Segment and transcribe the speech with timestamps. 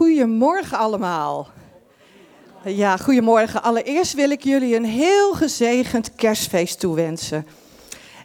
[0.00, 1.48] Goedemorgen allemaal.
[2.64, 3.62] Ja, goedemorgen.
[3.62, 7.46] Allereerst wil ik jullie een heel gezegend kerstfeest toewensen.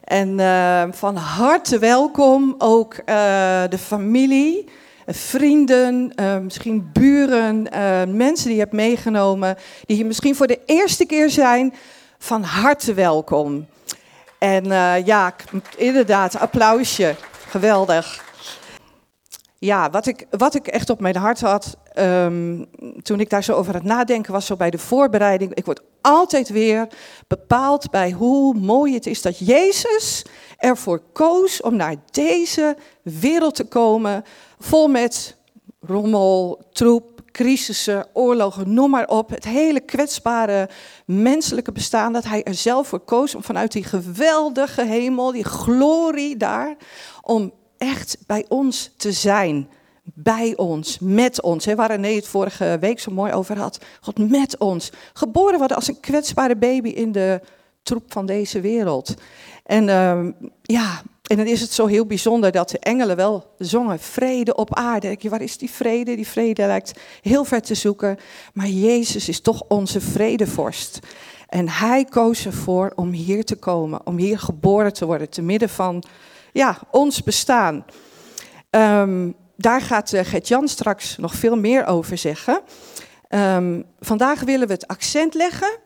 [0.04, 3.04] En uh, van harte welkom ook uh,
[3.68, 4.68] de familie,
[5.06, 7.62] vrienden, uh, misschien buren,
[8.16, 9.56] mensen die je hebt meegenomen,
[9.86, 11.74] die hier misschien voor de eerste keer zijn.
[12.18, 13.66] Van harte welkom.
[14.38, 14.64] En
[15.04, 15.34] ja,
[15.76, 17.14] inderdaad, applausje.
[17.48, 18.25] Geweldig.
[19.66, 22.66] Ja, wat ik, wat ik echt op mijn hart had um,
[23.02, 25.54] toen ik daar zo over aan het nadenken was, zo bij de voorbereiding.
[25.54, 26.88] Ik word altijd weer
[27.26, 30.24] bepaald bij hoe mooi het is dat Jezus
[30.56, 34.24] ervoor koos om naar deze wereld te komen,
[34.58, 35.36] vol met
[35.80, 39.30] rommel, troep, crisissen, oorlogen, noem maar op.
[39.30, 40.68] Het hele kwetsbare
[41.06, 46.36] menselijke bestaan, dat hij er zelf voor koos om vanuit die geweldige hemel, die glorie
[46.36, 46.76] daar,
[47.22, 49.68] om echt bij ons te zijn.
[50.14, 51.64] Bij ons, met ons.
[51.64, 53.78] Hè, waar René het vorige week zo mooi over had.
[54.00, 54.90] God met ons.
[55.12, 57.40] Geboren worden als een kwetsbare baby in de
[57.82, 59.14] troep van deze wereld.
[59.64, 60.26] En uh,
[60.62, 64.74] ja, en dan is het zo heel bijzonder dat de engelen wel zongen, vrede op
[64.74, 65.16] aarde.
[65.18, 66.16] Je, waar is die vrede?
[66.16, 68.18] Die vrede lijkt heel ver te zoeken.
[68.52, 70.98] Maar Jezus is toch onze vredevorst.
[71.48, 75.68] En hij koos ervoor om hier te komen, om hier geboren te worden, te midden
[75.68, 76.04] van
[76.56, 77.84] ja, ons bestaan.
[78.70, 82.60] Um, daar gaat uh, Gert-Jan straks nog veel meer over zeggen.
[83.28, 85.78] Um, vandaag willen we het accent leggen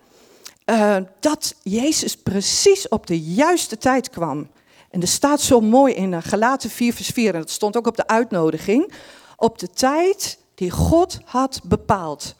[0.64, 4.50] uh, dat Jezus precies op de juiste tijd kwam.
[4.90, 7.86] En er staat zo mooi in uh, Galaten 4 vers 4, en dat stond ook
[7.86, 8.92] op de uitnodiging,
[9.36, 12.34] op de tijd die God had bepaald.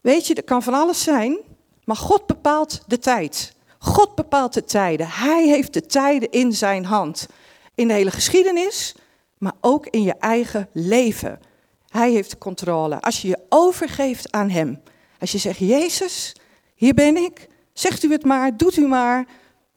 [0.00, 1.38] Weet je, er kan van alles zijn,
[1.84, 3.56] maar God bepaalt de tijd.
[3.78, 5.08] God bepaalt de tijden.
[5.08, 7.26] Hij heeft de tijden in zijn hand.
[7.74, 8.94] In de hele geschiedenis,
[9.38, 11.40] maar ook in je eigen leven.
[11.88, 13.00] Hij heeft controle.
[13.00, 14.80] Als je je overgeeft aan Hem.
[15.18, 16.36] Als je zegt, Jezus,
[16.74, 17.48] hier ben ik.
[17.72, 19.26] Zegt u het maar, doet u maar.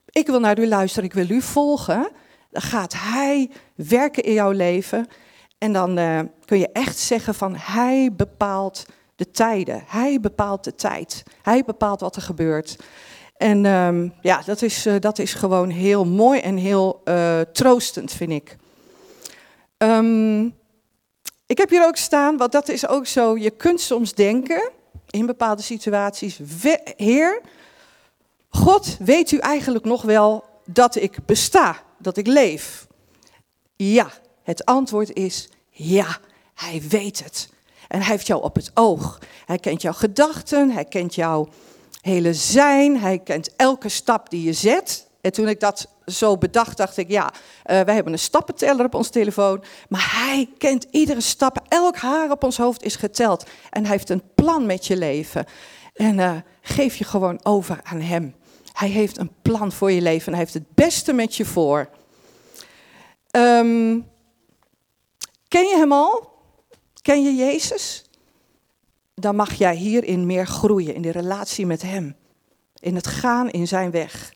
[0.05, 2.11] Ik wil naar u luisteren, ik wil u volgen.
[2.49, 5.07] Dan gaat Hij werken in jouw leven.
[5.57, 9.83] En dan uh, kun je echt zeggen van Hij bepaalt de tijden.
[9.87, 11.23] Hij bepaalt de tijd.
[11.41, 12.77] Hij bepaalt wat er gebeurt.
[13.41, 18.13] En um, ja, dat is, uh, dat is gewoon heel mooi en heel uh, troostend,
[18.13, 18.57] vind ik.
[19.77, 20.55] Um,
[21.45, 24.69] ik heb hier ook staan, want dat is ook zo, je kunt soms denken
[25.09, 26.39] in bepaalde situaties,
[26.95, 27.41] Heer,
[28.49, 32.87] God, weet u eigenlijk nog wel dat ik besta, dat ik leef?
[33.75, 34.09] Ja,
[34.43, 36.17] het antwoord is ja,
[36.53, 37.49] hij weet het.
[37.87, 39.19] En hij heeft jou op het oog.
[39.45, 41.49] Hij kent jouw gedachten, hij kent jouw
[42.01, 42.99] hele zijn.
[42.99, 45.09] Hij kent elke stap die je zet.
[45.21, 48.93] En toen ik dat zo bedacht, dacht ik, ja, uh, wij hebben een stappenteller op
[48.93, 49.63] ons telefoon.
[49.89, 51.65] Maar hij kent iedere stap.
[51.67, 53.45] Elk haar op ons hoofd is geteld.
[53.69, 55.45] En hij heeft een plan met je leven.
[55.93, 58.35] En uh, geef je gewoon over aan hem.
[58.73, 61.89] Hij heeft een plan voor je leven en hij heeft het beste met je voor.
[63.31, 64.09] Um,
[65.47, 66.29] ken je hem al?
[67.01, 68.05] Ken je Jezus?
[69.21, 72.15] Dan mag jij hierin meer groeien, in de relatie met Hem.
[72.79, 74.33] In het gaan in Zijn weg.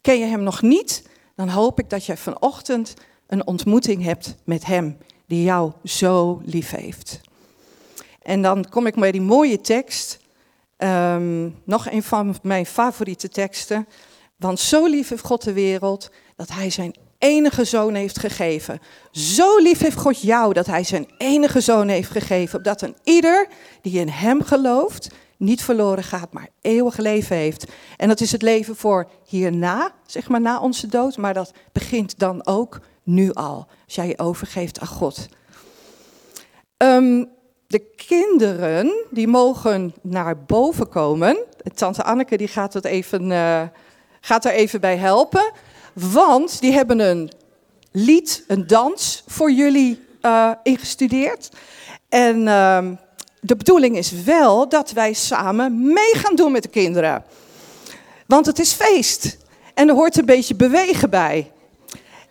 [0.00, 1.08] Ken je Hem nog niet?
[1.36, 2.94] Dan hoop ik dat je vanochtend
[3.26, 7.20] een ontmoeting hebt met Hem, die jou zo lief heeft.
[8.22, 10.18] En dan kom ik bij die mooie tekst.
[10.78, 13.88] Um, nog een van mijn favoriete teksten.
[14.36, 18.80] Want zo lief heeft God de wereld dat Hij zijn enige zoon heeft gegeven.
[19.10, 22.58] Zo lief heeft God jou dat hij zijn enige zoon heeft gegeven.
[22.58, 23.48] Opdat een ieder
[23.82, 27.64] die in hem gelooft niet verloren gaat, maar eeuwig leven heeft.
[27.96, 31.16] En dat is het leven voor hierna, zeg maar na onze dood.
[31.16, 35.28] Maar dat begint dan ook nu al, als jij je overgeeft aan God.
[36.76, 37.28] Um,
[37.66, 41.38] de kinderen, die mogen naar boven komen.
[41.74, 43.62] Tante Anneke die gaat, het even, uh,
[44.20, 45.52] gaat er even bij helpen.
[45.94, 47.30] Want die hebben een
[47.92, 51.48] lied, een dans voor jullie uh, ingestudeerd.
[52.08, 52.78] En uh,
[53.40, 57.24] de bedoeling is wel dat wij samen mee gaan doen met de kinderen.
[58.26, 59.36] Want het is feest.
[59.74, 61.50] En er hoort een beetje bewegen bij.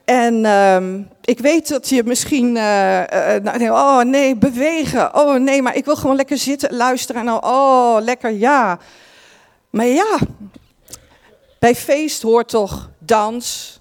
[0.06, 5.16] En uh, ik weet dat je misschien, uh, oh nee, bewegen.
[5.16, 7.22] Oh nee, maar ik wil gewoon lekker zitten, luisteren.
[7.22, 8.80] En nou, oh, lekker, ja.
[9.70, 10.18] Maar ja,
[11.60, 13.80] bij feest hoort toch dans,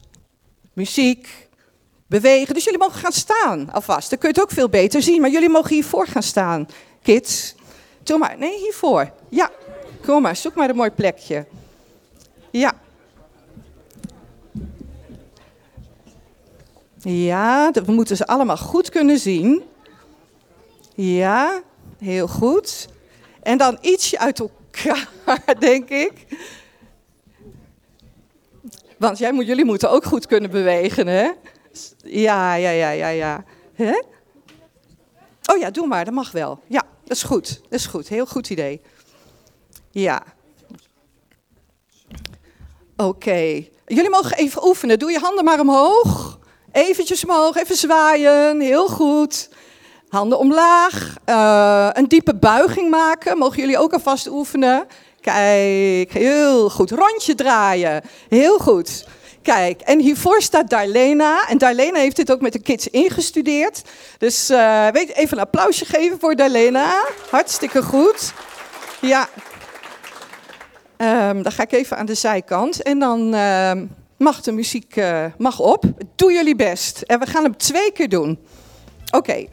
[0.73, 1.49] muziek,
[2.07, 2.55] bewegen.
[2.55, 4.11] Dus jullie mogen gaan staan alvast.
[4.11, 5.21] Dan kun je het ook veel beter zien.
[5.21, 6.69] Maar jullie mogen hiervoor gaan staan,
[7.03, 7.55] kids.
[8.03, 8.39] Doe maar.
[8.39, 9.13] Nee, hiervoor.
[9.29, 9.51] Ja,
[10.05, 10.37] kom maar.
[10.37, 11.47] Zoek maar een mooi plekje.
[12.51, 12.73] Ja.
[16.99, 19.63] Ja, we moeten ze allemaal goed kunnen zien.
[20.95, 21.63] Ja,
[21.99, 22.89] heel goed.
[23.43, 25.09] En dan ietsje uit elkaar,
[25.59, 26.13] denk ik.
[29.03, 31.31] Want jij moet, jullie moeten ook goed kunnen bewegen, hè?
[31.97, 33.45] Ja, ja, ja, ja, ja.
[33.75, 34.03] Hè?
[35.53, 36.61] Oh ja, doe maar, dat mag wel.
[36.67, 37.61] Ja, dat is goed.
[37.63, 38.09] Dat is goed.
[38.09, 38.81] Heel goed idee.
[39.91, 40.23] Ja.
[42.97, 43.67] Oké.
[43.87, 44.99] Jullie mogen even oefenen.
[44.99, 46.39] Doe je handen maar omhoog.
[46.73, 48.61] Eventjes omhoog, even zwaaien.
[48.61, 49.51] Heel goed.
[50.09, 51.17] Handen omlaag.
[51.27, 53.39] Uh, een diepe buiging maken.
[53.39, 54.87] Mogen jullie ook alvast oefenen.
[55.23, 56.91] Kijk, heel goed.
[56.91, 58.03] Rondje draaien.
[58.29, 59.07] Heel goed.
[59.43, 61.49] Kijk, en hiervoor staat Darlena.
[61.49, 63.83] En Darlena heeft dit ook met de kids ingestudeerd.
[64.19, 67.05] Dus uh, weet, even een applausje geven voor Darlena.
[67.31, 68.33] Hartstikke goed.
[69.01, 69.29] Ja.
[70.97, 72.83] Um, dan ga ik even aan de zijkant.
[72.83, 73.73] En dan uh,
[74.17, 75.85] mag de muziek uh, mag op.
[76.17, 77.01] Doe jullie best.
[77.01, 78.39] En we gaan hem twee keer doen.
[79.11, 79.47] Oké.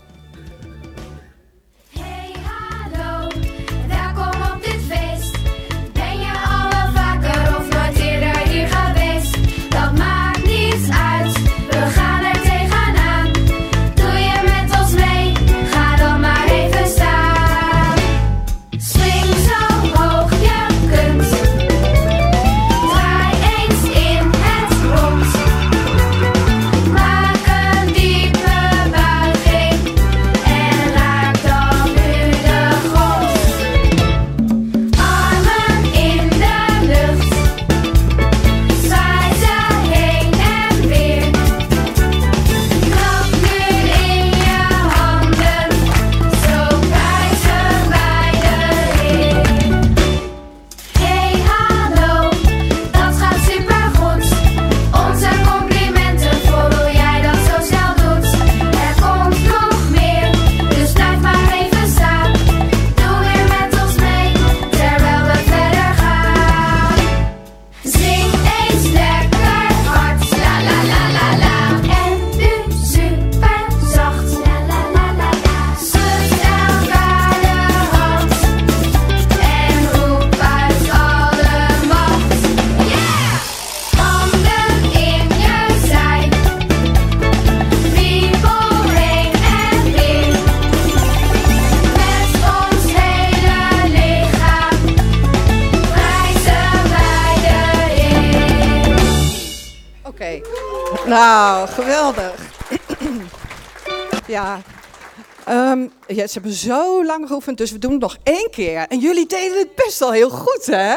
[106.30, 108.86] Ze hebben zo lang geoefend, dus we doen het nog één keer.
[108.88, 110.96] En jullie deden het best wel heel goed, hè?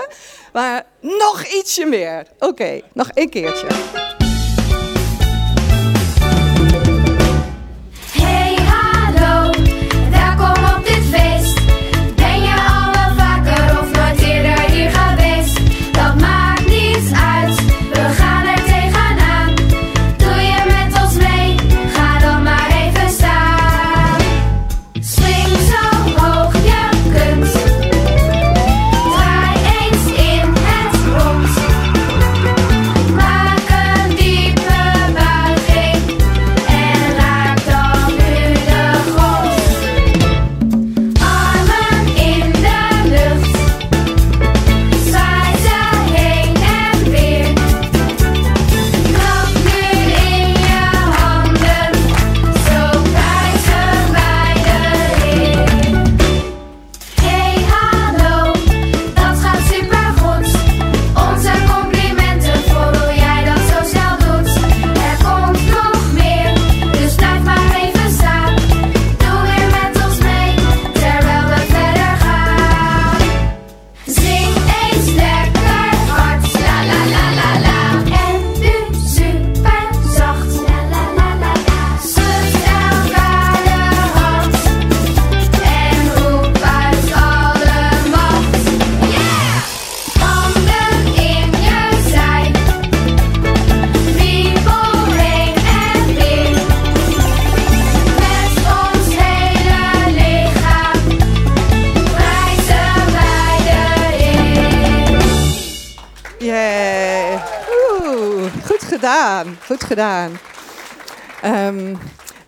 [0.53, 2.27] Maar nog ietsje meer.
[2.39, 3.67] Oké, nog één keertje.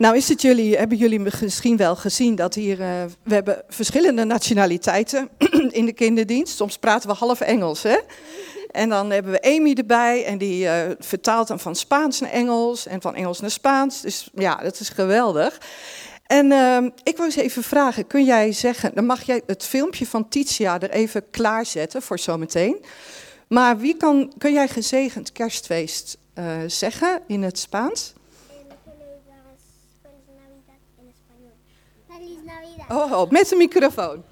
[0.05, 2.87] Nou jullie, hebben jullie misschien wel gezien dat hier, uh,
[3.23, 5.29] we hebben verschillende nationaliteiten
[5.79, 6.57] in de kinderdienst.
[6.57, 7.99] Soms praten we half Engels, hè?
[8.71, 12.87] En dan hebben we Amy erbij en die uh, vertaalt dan van Spaans naar Engels
[12.87, 14.01] en van Engels naar Spaans.
[14.01, 15.61] Dus ja, dat is geweldig.
[16.27, 20.07] En ehm, ik wou eens even vragen, kun jij zeggen, dan mag jij het filmpje
[20.07, 22.85] van Titia er even klaarzetten voor zometeen.
[23.49, 28.15] Maar wie kan, kun jij gezegend kerstfeest uh, zeggen in het Spaans?
[32.89, 34.25] Oh, met de microfoon.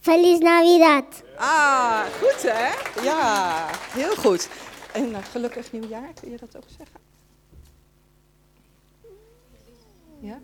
[0.00, 1.04] Feliz Navidad.
[1.36, 3.02] Ah, goed hè?
[3.02, 4.48] Ja, heel goed.
[4.92, 7.00] En uh, gelukkig nieuwjaar, kun je dat ook zeggen?
[10.20, 10.38] Ja?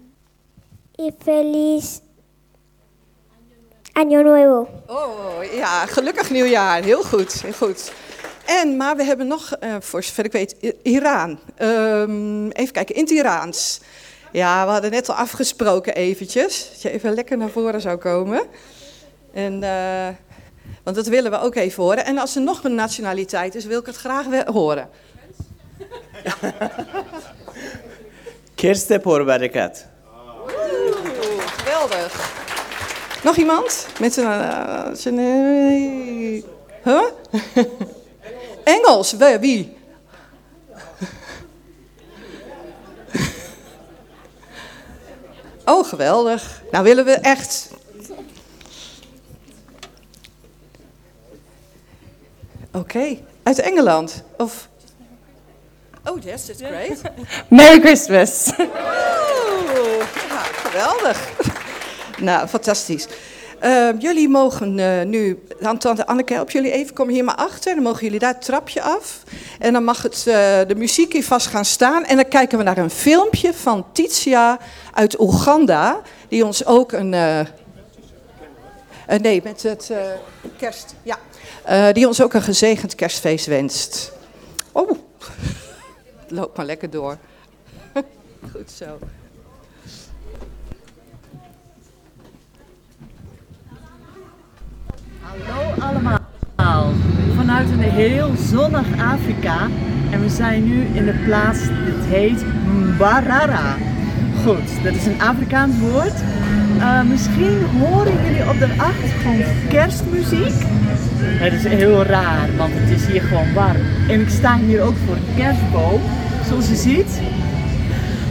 [1.04, 1.98] Y feliz
[3.92, 4.68] Año Nuevo.
[4.86, 6.82] Oh ja, gelukkig nieuwjaar.
[6.82, 7.92] Heel goed, heel goed.
[8.46, 11.38] En, maar we hebben nog, uh, voor zover ik weet, Iran.
[11.58, 13.80] Um, even kijken, in het Iraans.
[14.32, 16.68] Ja, we hadden net al afgesproken eventjes.
[16.70, 18.42] Dat je even lekker naar voren zou komen.
[19.32, 20.08] En, uh,
[20.82, 22.04] want dat willen we ook even horen.
[22.04, 24.88] En als er nog een nationaliteit is, wil ik het graag horen.
[29.24, 29.86] Barakat.
[31.56, 32.34] Geweldig.
[33.24, 33.86] Nog iemand?
[34.00, 35.18] Met een...
[35.18, 36.42] Uh,
[36.82, 37.04] huh?
[38.76, 39.75] Engels, wie?
[45.68, 46.62] Oh, geweldig.
[46.70, 47.70] Nou willen we echt...
[52.72, 53.24] Oké, okay.
[53.42, 54.22] uit Engeland?
[54.36, 54.68] Of...
[56.04, 57.00] Oh, yes, that's great.
[57.48, 58.52] Merry Christmas.
[58.58, 58.66] Oh,
[60.28, 61.30] ja, geweldig.
[62.18, 63.06] nou, fantastisch.
[63.66, 65.42] Uh, jullie mogen uh, nu,
[65.78, 67.74] Tante Anneke, help jullie even, kom hier maar achter.
[67.74, 69.22] Dan mogen jullie daar het trapje af.
[69.58, 70.34] En dan mag het, uh,
[70.66, 72.04] de muziek hier vast gaan staan.
[72.04, 74.58] En dan kijken we naar een filmpje van Titia
[74.92, 76.00] uit Oeganda.
[76.28, 77.08] Die ons ook een...
[79.20, 79.92] nee, met het
[80.56, 80.94] kerst...
[81.02, 81.18] Ja.
[81.92, 84.12] die ons ook een gezegend kerstfeest wenst.
[84.72, 84.90] Oh,
[86.28, 87.16] loop maar lekker door.
[88.52, 88.98] Goed zo.
[95.44, 96.92] Hallo allemaal,
[97.36, 99.56] vanuit een heel zonnig Afrika
[100.10, 103.76] en we zijn nu in de plaats, dit heet Mbarara.
[104.44, 106.14] Goed, dat is een Afrikaans woord.
[106.76, 110.54] Uh, misschien horen jullie op de achtergrond kerstmuziek.
[111.18, 113.82] Het is heel raar, want het is hier gewoon warm.
[114.08, 116.00] En ik sta hier ook voor een kerstboom,
[116.48, 117.20] zoals je ziet.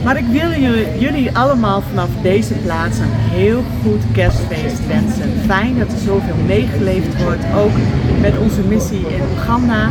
[0.04, 0.50] Maar ik wil
[0.98, 5.32] jullie allemaal vanaf deze plaats een heel goed kerstfeest wensen.
[5.46, 7.72] Fijn dat er zoveel meegeleefd wordt, ook
[8.20, 9.90] met onze missie in Oeganda.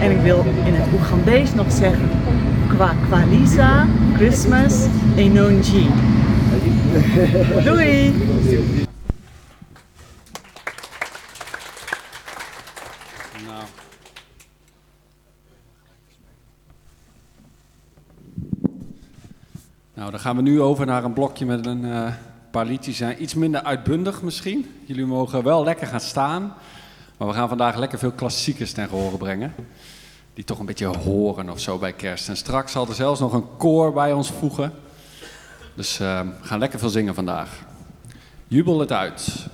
[0.00, 2.08] En ik wil in het Oegandees nog zeggen,
[2.68, 4.86] Kwa Kwaliza, Christmas,
[5.16, 5.90] Enonji.
[7.64, 8.14] Doei!
[20.06, 22.08] Nou, dan gaan we nu over naar een blokje met een uh,
[22.50, 22.96] paar liedjes.
[22.96, 24.74] Zijn iets minder uitbundig misschien.
[24.84, 26.54] Jullie mogen wel lekker gaan staan.
[27.16, 29.54] Maar we gaan vandaag lekker veel klassiekers ten gehore brengen.
[30.34, 32.28] Die toch een beetje horen of zo bij kerst.
[32.28, 34.72] En straks zal er zelfs nog een koor bij ons voegen.
[35.74, 37.50] Dus uh, we gaan lekker veel zingen vandaag.
[38.48, 39.46] Jubel het uit.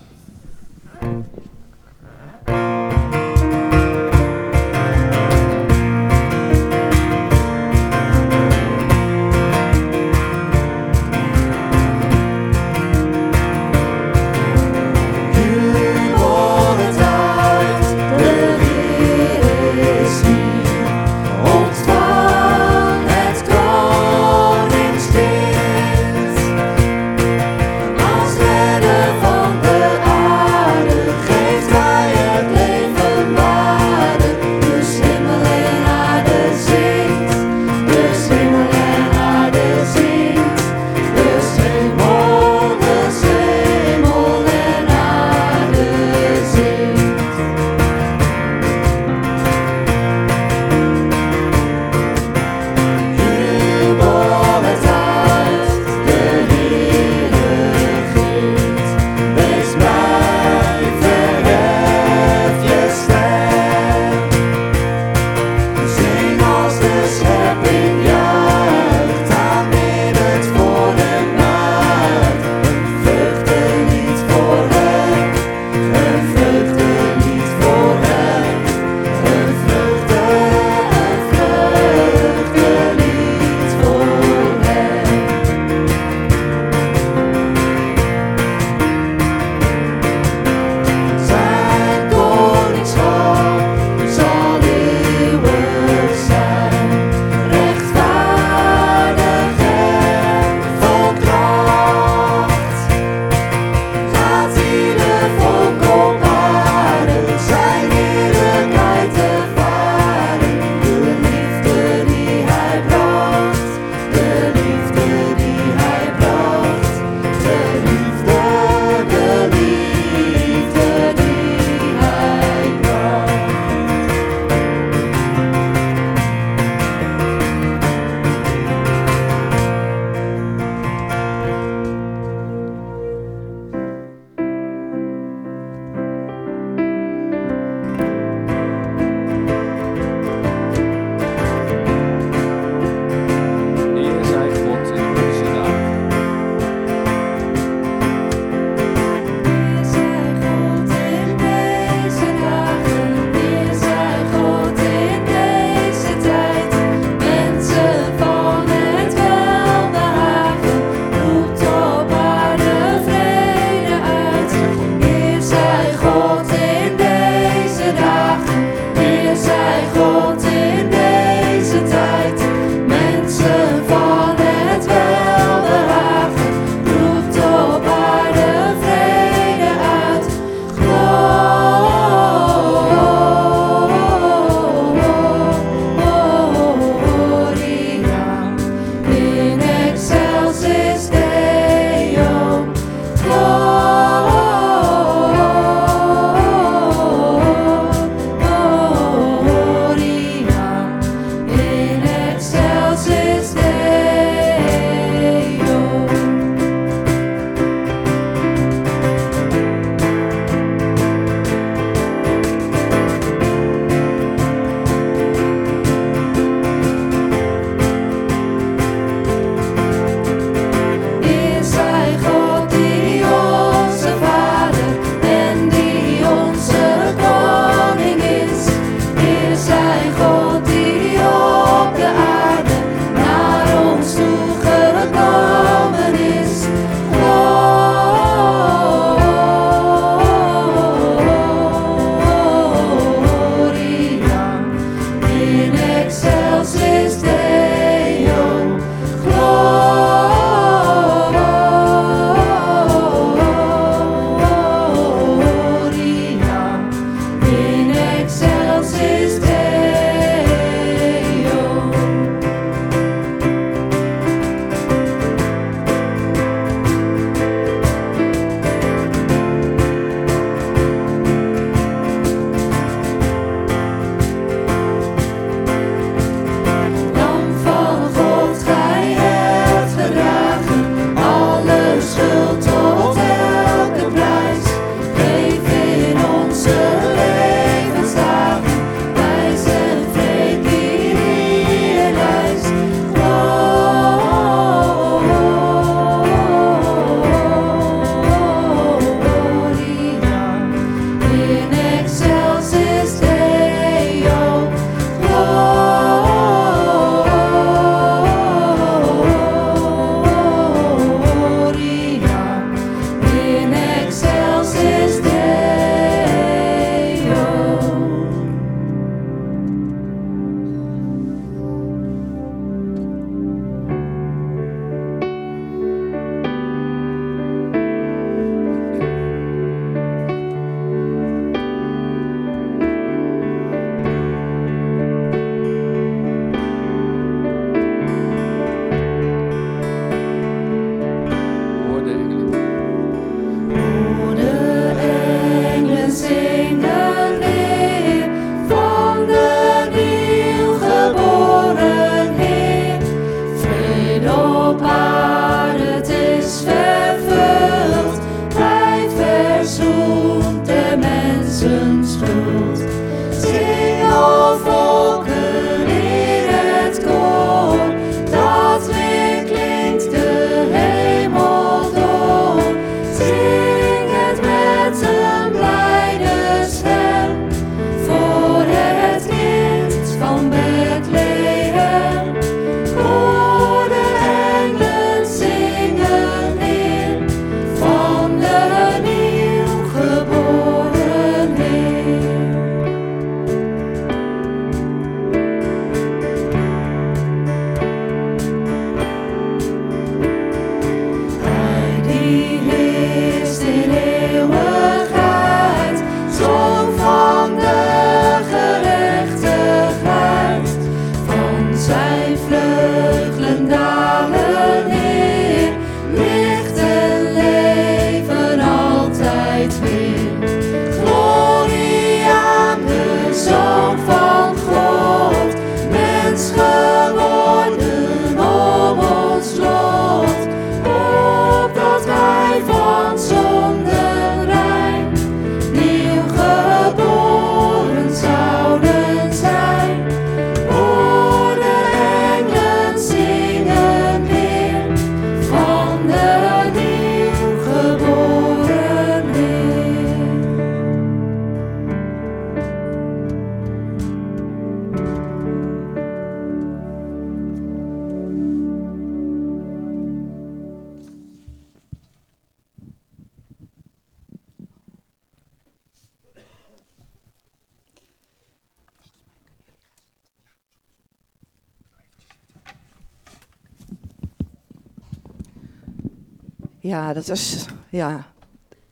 [476.82, 478.32] Ja, dat is ja,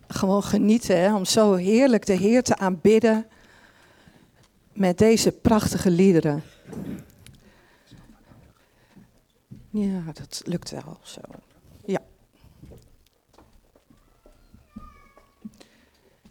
[0.08, 3.26] gewoon genieten hè, om zo heerlijk de Heer te aanbidden
[4.72, 6.42] met deze prachtige liederen.
[9.70, 11.20] Ja, dat lukt wel zo.
[11.84, 12.00] Ja.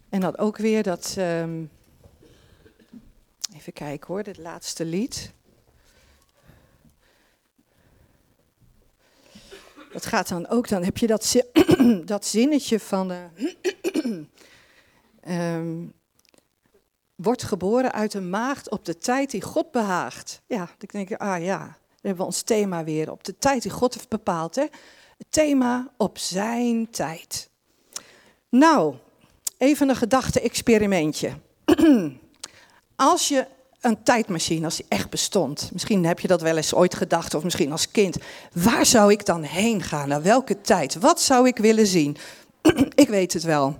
[0.08, 1.14] En dan ook weer dat.
[1.18, 1.64] ehm,
[3.54, 5.32] even kijken hoor, dit laatste lied.
[9.92, 11.36] Dat gaat dan ook, dan heb je dat,
[12.04, 13.10] dat zinnetje van.
[13.10, 13.24] eh,
[15.20, 15.86] ehm,
[17.14, 20.42] wordt geboren uit een maagd op de tijd die God behaagt.
[20.46, 23.10] Ja, ik denk, ah ja, dan hebben we ons thema weer.
[23.10, 24.54] Op de tijd die God heeft bepaald.
[24.54, 24.66] Hè?
[25.18, 27.50] Het thema op zijn tijd.
[28.48, 28.94] Nou,
[29.58, 31.32] even een gedachte-experimentje.
[32.96, 33.46] Als je
[33.80, 37.44] een tijdmachine, als die echt bestond, misschien heb je dat wel eens ooit gedacht, of
[37.44, 38.16] misschien als kind,
[38.52, 40.08] waar zou ik dan heen gaan?
[40.08, 40.98] Naar welke tijd?
[40.98, 42.16] Wat zou ik willen zien?
[42.94, 43.78] ik weet het wel.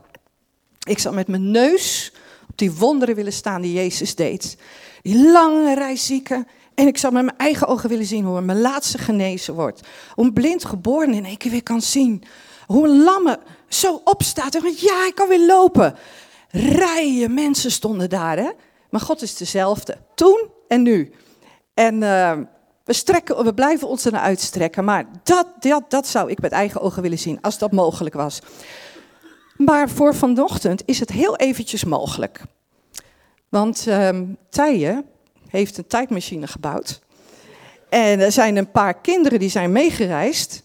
[0.89, 2.13] Ik zou met mijn neus
[2.49, 4.57] op die wonderen willen staan die Jezus deed.
[5.03, 6.47] Die lange rij zieken.
[6.75, 9.81] En ik zou met mijn eigen ogen willen zien hoe mijn laatste genezen wordt.
[10.15, 12.25] Hoe een blind geboren in één keer weer kan zien.
[12.67, 15.95] Hoe een lamme zo opstaat en zegt, ja, ik kan weer lopen.
[16.51, 18.51] Rijen mensen stonden daar, hè.
[18.91, 21.13] Maar God is dezelfde, toen en nu.
[21.75, 22.39] En uh,
[22.85, 24.85] we, strekken, we blijven ons er naar uitstrekken.
[24.85, 28.41] Maar dat, dat, dat zou ik met eigen ogen willen zien, als dat mogelijk was.
[29.57, 32.43] Maar voor vanochtend is het heel eventjes mogelijk.
[33.49, 35.05] Want uh, Tijen
[35.49, 37.01] heeft een tijdmachine gebouwd.
[37.89, 40.63] En er zijn een paar kinderen die zijn meegereisd.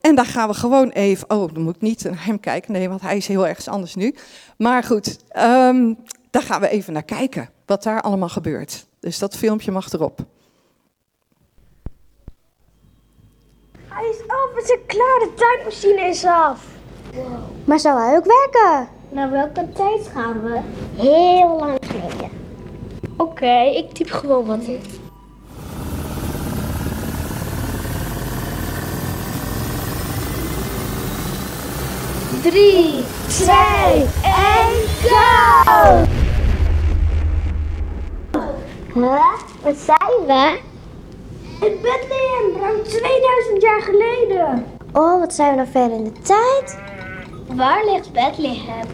[0.00, 1.30] En daar gaan we gewoon even.
[1.30, 2.72] Oh, dan moet ik niet naar hem kijken.
[2.72, 4.14] Nee, want hij is heel ergens anders nu.
[4.56, 5.98] Maar goed, um,
[6.30, 7.50] daar gaan we even naar kijken.
[7.66, 8.86] Wat daar allemaal gebeurt.
[9.00, 10.20] Dus dat filmpje mag erop.
[13.88, 15.18] Hij is af, we zijn klaar.
[15.18, 16.66] De tijdmachine is af.
[17.64, 18.88] Maar zou hij ook werken?
[19.08, 20.60] Naar welke tijd gaan we?
[20.96, 22.30] Heel lang geleden.
[23.16, 24.99] Oké, ik typ gewoon wat in.
[32.42, 36.04] Drie, twee, één, go!
[38.94, 39.32] Huh?
[39.62, 40.58] Wat zijn we?
[41.66, 44.66] In Bethlehem, ruim 2000 jaar geleden.
[44.92, 46.78] Oh, wat zijn we nou ver in de tijd?
[47.56, 48.86] Waar ligt Bethlehem?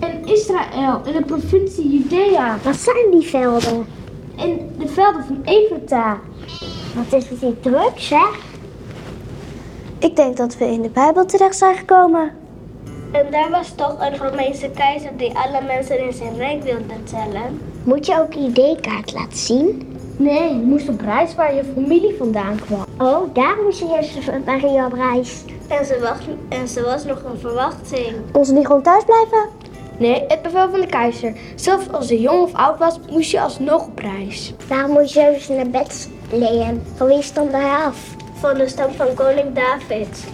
[0.00, 2.56] In Israël, in de provincie Judea.
[2.62, 3.86] Wat zijn die velden?
[4.36, 6.18] In de velden van Ephata.
[6.94, 8.38] Wat is het hier druk, zeg?
[9.98, 12.41] Ik denk dat we in de Bijbel terecht zijn gekomen.
[13.12, 17.60] En daar was toch een Romeinse keizer die alle mensen in zijn rijk wilde tellen.
[17.84, 19.96] Moet je ook ID-kaart laten zien?
[20.16, 22.84] Nee, je moest op reis waar je familie vandaan kwam.
[22.98, 25.44] Oh, daar moest je eerst Maria op reis.
[25.68, 28.14] En ze, wacht, en ze was nog een verwachting.
[28.32, 29.48] Kon ze niet gewoon thuis blijven?
[29.98, 31.32] Nee, het bevel van de keizer.
[31.54, 34.54] Zelfs als je jong of oud was, moest je alsnog op reis.
[34.68, 36.82] Waarom moest je eens naar Bethlehem?
[36.94, 37.96] Van wie stond hij af?
[38.32, 40.24] Van de stam van koning David.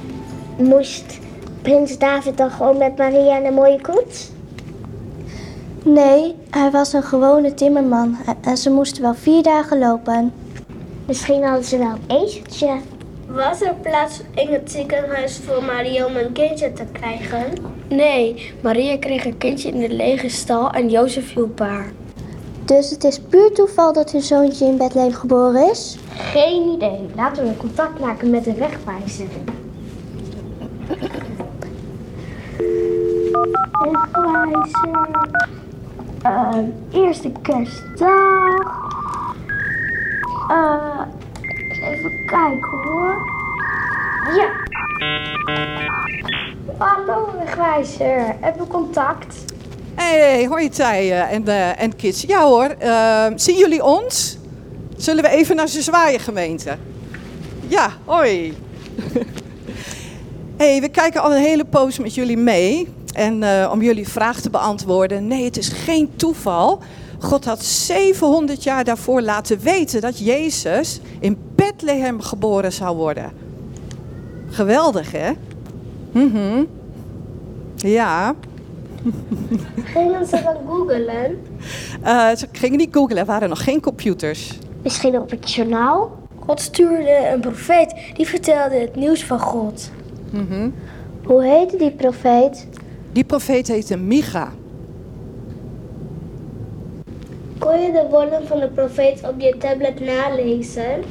[0.56, 1.18] Moest
[1.68, 4.30] prins David dan gewoon met Maria in een mooie koets?
[5.84, 10.32] Nee, hij was een gewone timmerman en ze moesten wel vier dagen lopen.
[11.06, 12.76] Misschien hadden ze wel een ezeltje.
[13.26, 17.44] Was er plaats in het ziekenhuis voor Maria om een kindje te krijgen?
[17.88, 21.92] Nee, Maria kreeg een kindje in de lege stal en Jozef hielp haar.
[22.64, 25.98] Dus het is puur toeval dat hun zoontje in Bethlehem geboren is?
[26.14, 27.06] Geen idee.
[27.16, 29.28] Laten we contact maken met de wegwijzer.
[33.38, 35.08] Wegwijzer.
[36.26, 36.54] Uh,
[36.92, 38.76] eerste kerstdag.
[40.50, 41.00] Uh,
[41.80, 43.16] even kijken hoor.
[44.36, 44.50] Ja.
[46.78, 48.36] Hallo wegwijzer.
[48.40, 49.44] Hebben we contact?
[49.94, 52.22] Hey, hoi Tijen en, uh, en kids.
[52.22, 54.38] Ja hoor, uh, zien jullie ons?
[54.96, 56.76] Zullen we even naar zwaaien gemeente?
[57.68, 58.56] Ja, hoi.
[60.58, 62.96] hey, we kijken al een hele poos met jullie mee.
[63.18, 65.26] En uh, om jullie vraag te beantwoorden.
[65.26, 66.78] Nee, het is geen toeval.
[67.18, 73.32] God had 700 jaar daarvoor laten weten dat Jezus in Bethlehem geboren zou worden.
[74.48, 75.30] Geweldig, hè?
[76.12, 76.66] Mm -hmm.
[77.76, 78.34] Ja.
[79.84, 81.38] Gingen ze dan googelen?
[82.04, 84.58] Uh, ze gingen niet googelen, er waren nog geen computers.
[84.82, 86.16] Misschien op het journaal?
[86.46, 89.90] God stuurde een profeet die vertelde het nieuws van God.
[90.30, 90.74] Mm -hmm.
[91.24, 92.66] Hoe heette die profeet?
[93.12, 94.52] Die profeet heette Micha.
[97.58, 101.02] Kon je de woorden van de profeet op je tablet nalezen?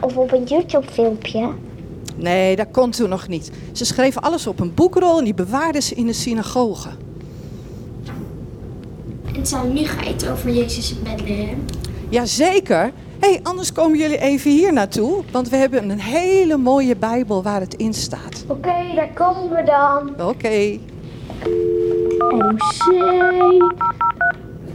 [0.00, 1.48] Of op een YouTube filmpje?
[2.16, 3.50] Nee, dat kon toen nog niet.
[3.72, 6.88] Ze schreven alles op een boekrol en die bewaarden ze in de synagoge.
[9.34, 11.64] En zou nu gaat over Jezus in Bethlehem.
[12.08, 12.92] Jazeker.
[13.18, 17.42] Hé, hey, anders komen jullie even hier naartoe, want we hebben een hele mooie Bijbel
[17.42, 18.44] waar het in staat.
[18.46, 20.26] Oké, daar komen we dan.
[20.28, 20.78] Oké.
[22.30, 22.82] MC.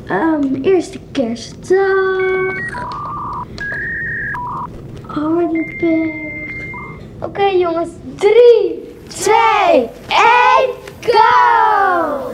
[0.10, 1.80] Um, eerste kerstdag.
[5.08, 6.34] Hardenberg.
[7.19, 9.34] Oké jongens, 3, 2,
[9.76, 9.89] 1,
[11.02, 12.32] go!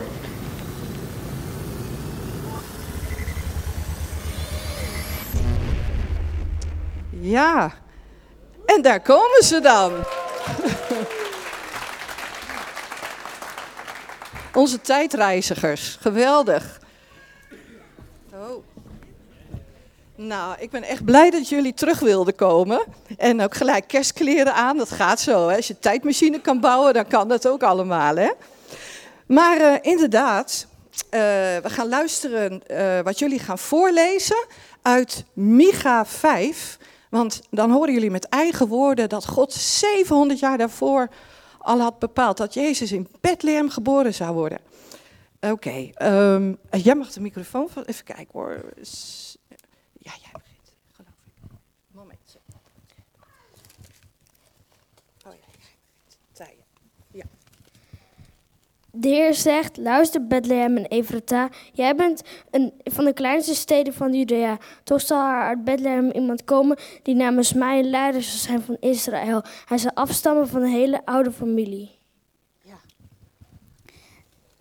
[7.10, 7.72] Ja,
[8.65, 9.92] en daar komen ze dan.
[14.60, 16.80] Onze tijdreizigers, geweldig.
[18.34, 18.63] Oh.
[20.15, 22.84] Nou, ik ben echt blij dat jullie terug wilden komen.
[23.17, 25.48] En ook gelijk kerstkleren aan, dat gaat zo.
[25.48, 25.56] Hè?
[25.56, 28.15] Als je tijdmachine kan bouwen, dan kan dat ook allemaal.
[28.15, 28.32] Hè?
[29.26, 31.10] Maar uh, inderdaad, uh,
[31.62, 34.45] we gaan luisteren uh, wat jullie gaan voorlezen
[34.82, 36.78] uit Micha 5.
[37.10, 41.08] Want dan horen jullie met eigen woorden dat God 700 jaar daarvoor
[41.60, 44.60] al had bepaald dat Jezus in Bethlehem geboren zou worden.
[45.39, 47.69] Oké, um, jij mag de microfoon.
[47.86, 48.74] Even kijken hoor.
[49.93, 51.52] Ja, jij begint, geloof ik.
[51.91, 52.39] Momentje.
[55.26, 55.48] Oh ja,
[56.34, 56.56] jij
[57.12, 57.26] Ja.
[59.00, 64.14] De Heer zegt, luister Bethlehem en Efrata, jij bent een van de kleinste steden van
[64.14, 64.58] Judea.
[64.84, 68.78] Toch zal er uit Bethlehem iemand komen die namens mij een leider zal zijn van
[68.80, 69.44] Israël.
[69.66, 71.98] Hij zal afstammen van een hele oude familie.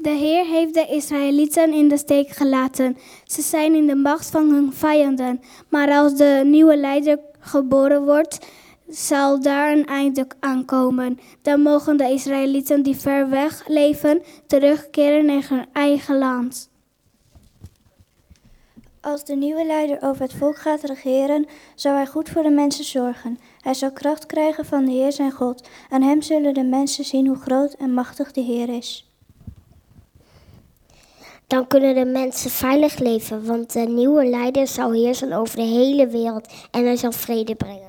[0.00, 2.96] De Heer heeft de Israëlieten in de steek gelaten.
[3.24, 5.40] Ze zijn in de macht van hun vijanden.
[5.68, 8.38] Maar als de nieuwe leider geboren wordt,
[8.88, 11.18] zal daar een einde aankomen.
[11.42, 16.70] Dan mogen de Israëlieten die ver weg leven terugkeren naar hun eigen land.
[19.00, 22.84] Als de nieuwe leider over het volk gaat regeren, zal hij goed voor de mensen
[22.84, 23.38] zorgen.
[23.60, 25.68] Hij zal kracht krijgen van de Heer zijn God.
[25.88, 29.12] Aan hem zullen de mensen zien hoe groot en machtig de Heer is.
[31.46, 36.06] Dan kunnen de mensen veilig leven, want de nieuwe leider zal heersen over de hele
[36.06, 37.87] wereld en hij zal vrede brengen.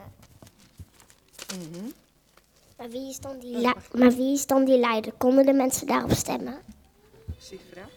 [1.55, 1.93] Mm -hmm.
[2.77, 5.13] maar, wie is dan die maar wie is dan die leider?
[5.17, 6.57] Konden de mensen daarop stemmen?
[7.37, 7.87] Sifra?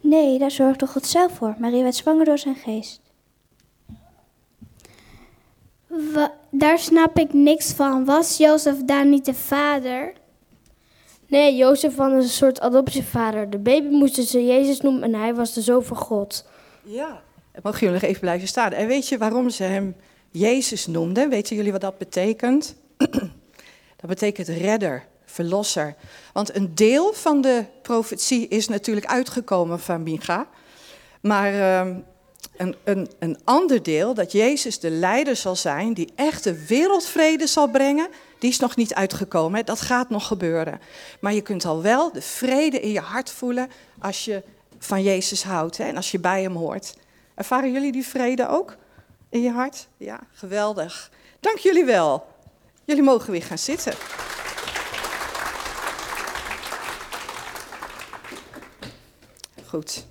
[0.00, 1.54] Nee, daar zorgde God zelf voor.
[1.58, 3.00] Maria werd zwanger door zijn geest.
[5.86, 8.04] Wa daar snap ik niks van.
[8.04, 10.12] Was Jozef daar niet de vader?
[11.26, 13.50] Nee, Jozef was een soort adoptievader.
[13.50, 16.44] De baby moesten ze Jezus noemen en hij was de zoon van God.
[16.82, 17.22] Ja,
[17.62, 18.72] mogen jullie nog even blijven staan.
[18.72, 19.96] En weet je waarom ze hem
[20.38, 21.28] Jezus noemden?
[21.28, 22.74] Weten jullie wat dat betekent?
[24.00, 25.94] dat betekent redder, verlosser.
[26.32, 30.46] Want een deel van de profetie is natuurlijk uitgekomen van Micha.
[31.20, 31.94] Maar uh,
[32.56, 37.68] een, een, een ander deel, dat Jezus de leider zal zijn, die echte wereldvrede zal
[37.70, 39.64] brengen, die is nog niet uitgekomen.
[39.64, 40.80] Dat gaat nog gebeuren.
[41.20, 44.42] Maar je kunt al wel de vrede in je hart voelen als je
[44.78, 46.96] van Jezus houdt hè, en als je bij hem hoort.
[47.34, 48.76] Ervaren jullie die vrede ook
[49.28, 49.88] in je hart?
[49.96, 51.10] Ja, geweldig.
[51.40, 52.26] Dank jullie wel.
[52.84, 53.92] Jullie mogen weer gaan zitten.
[59.66, 60.06] Goed.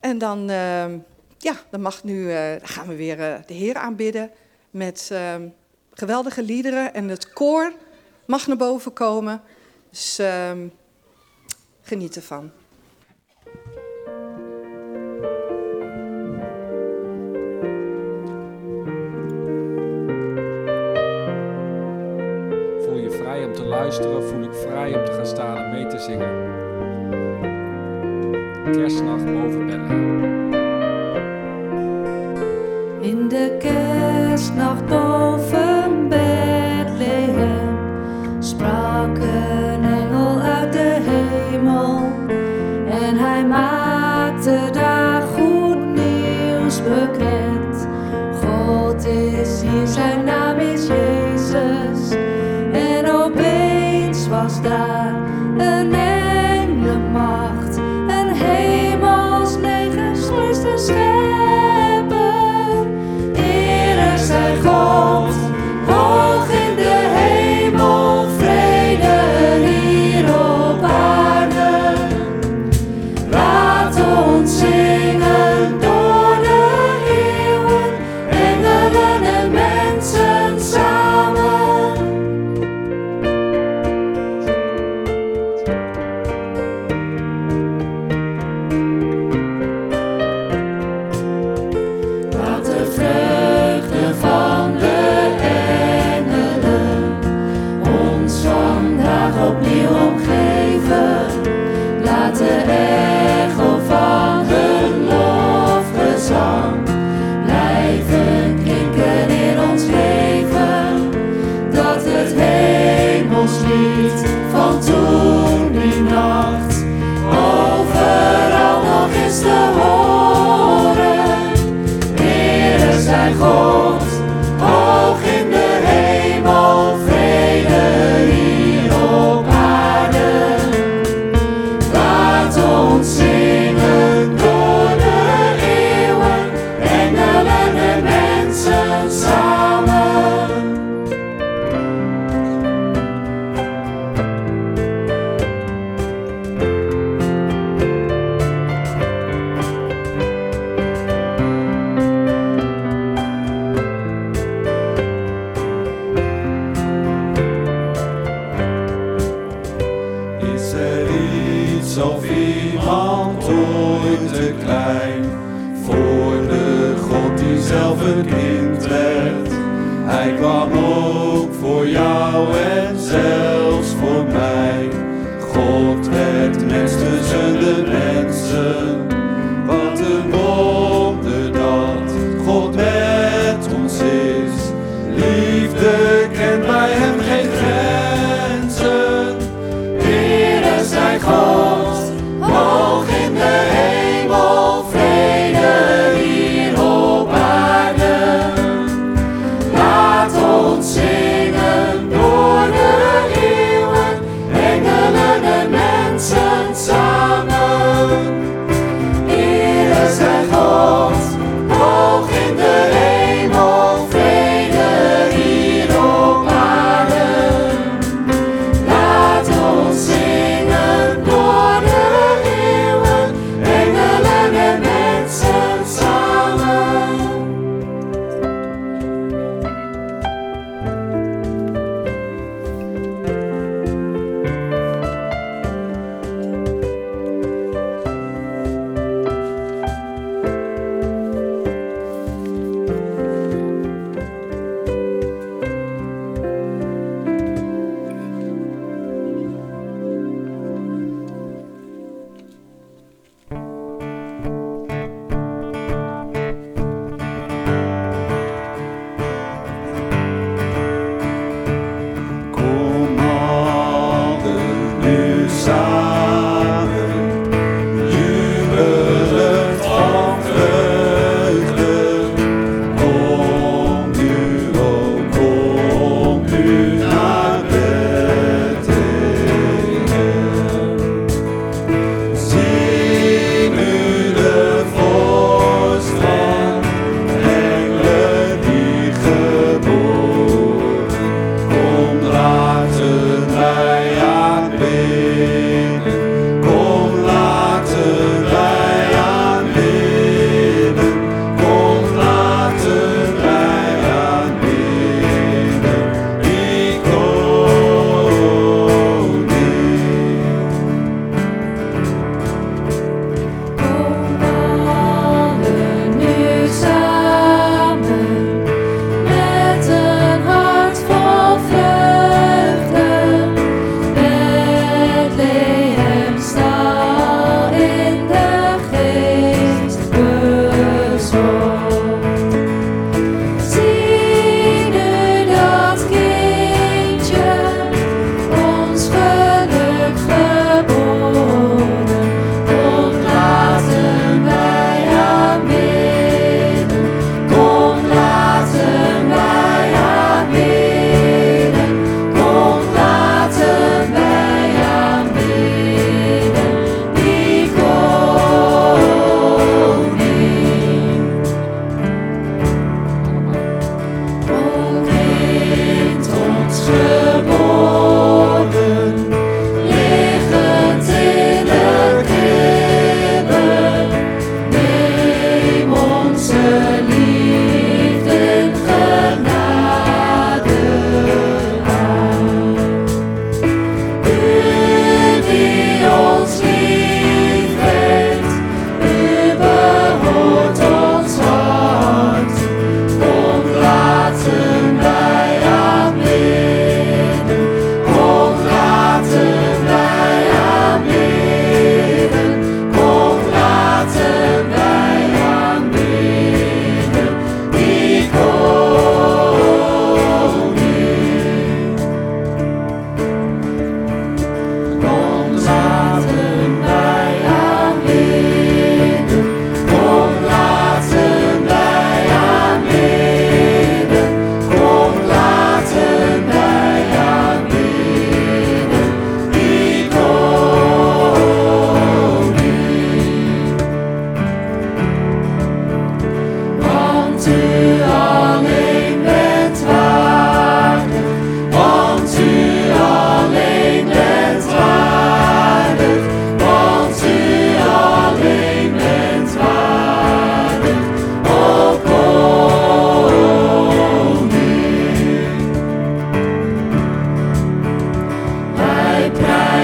[0.00, 0.94] En dan, uh,
[1.38, 4.30] ja, dan mag nu, dan gaan we weer uh, de Heer aanbidden
[4.70, 5.48] met ehm,
[5.92, 6.94] geweldige liederen.
[6.94, 7.72] En het koor
[8.26, 9.42] mag naar boven komen.
[9.90, 10.68] Dus ehm,
[11.82, 12.50] geniet ervan.
[23.72, 26.50] Luisteren, voel ik vrij om te gaan staan en mee te zingen.
[28.72, 30.52] Kerstnacht boven Bethlehem.
[33.00, 36.01] In de kerstnacht boven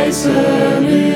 [0.08, 1.07] Kaiserin.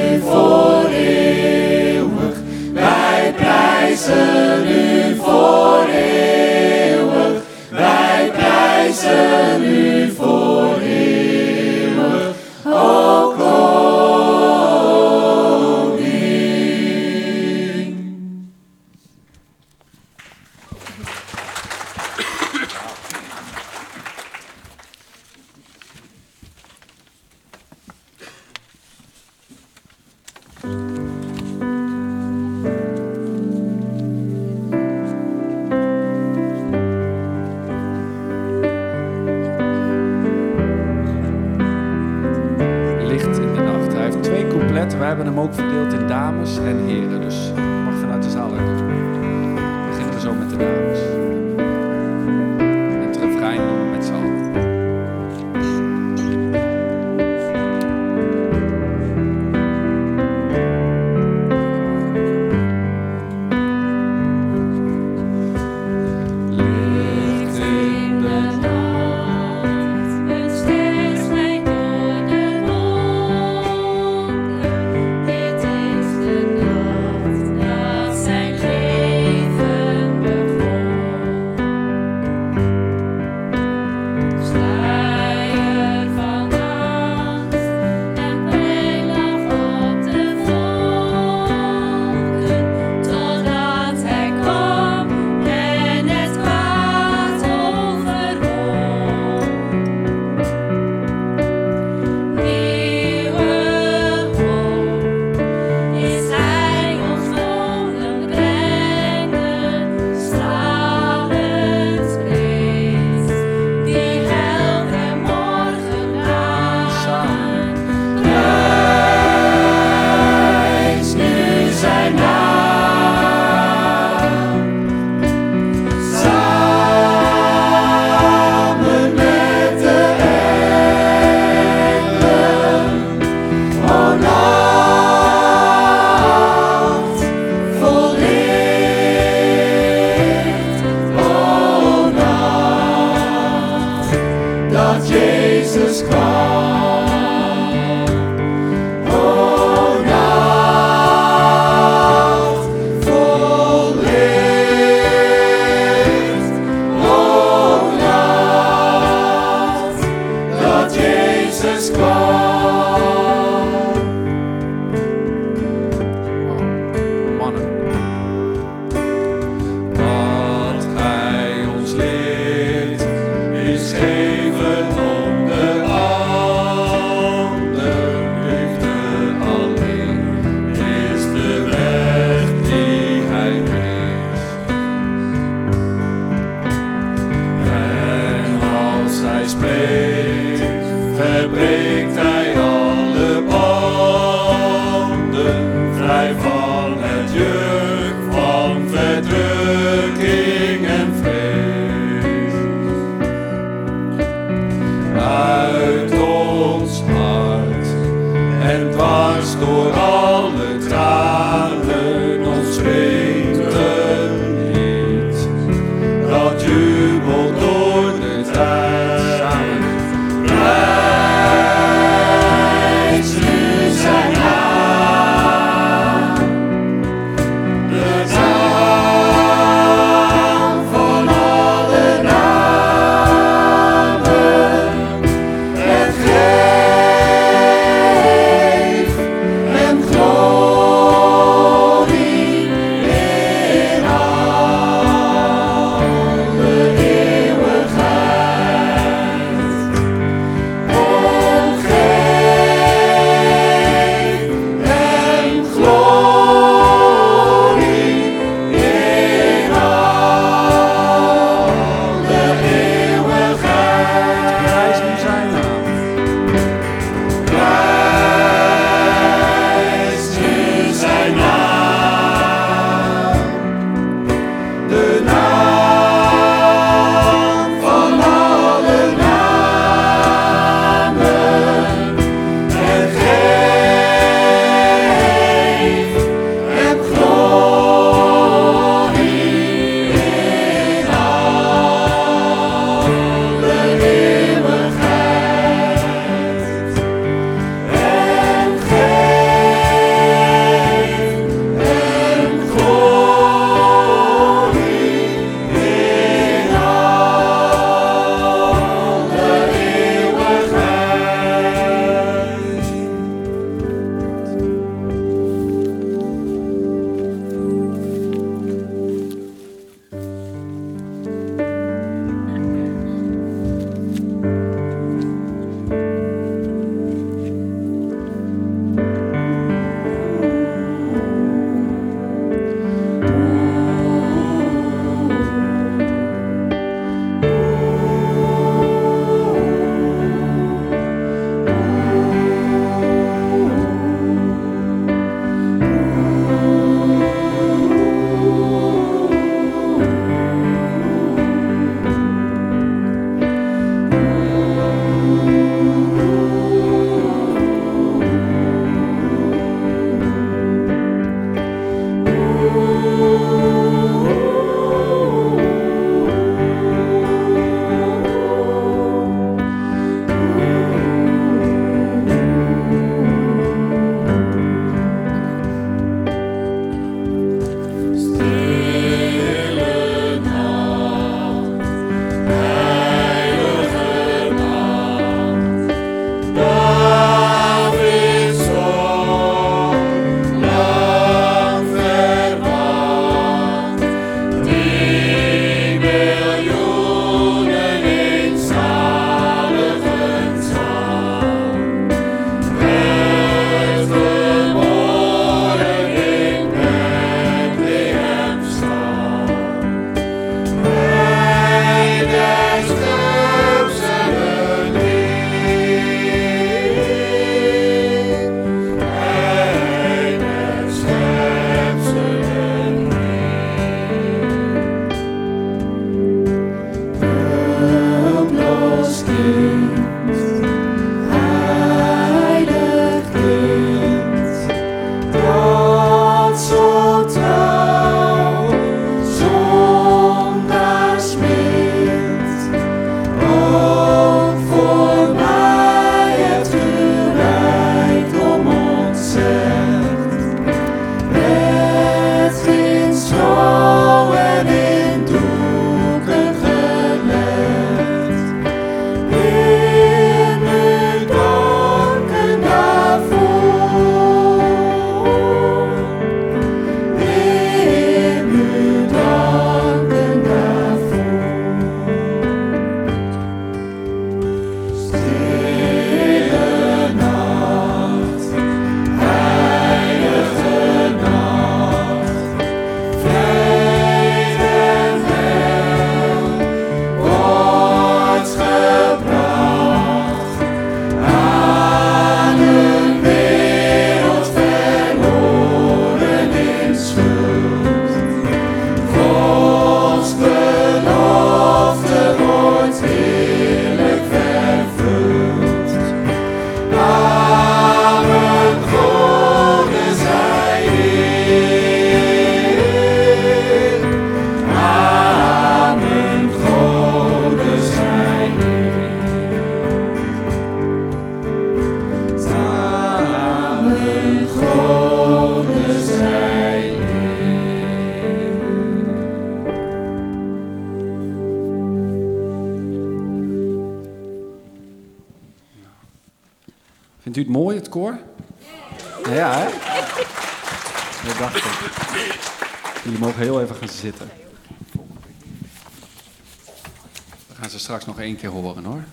[548.22, 549.04] Één keer horen, hoor.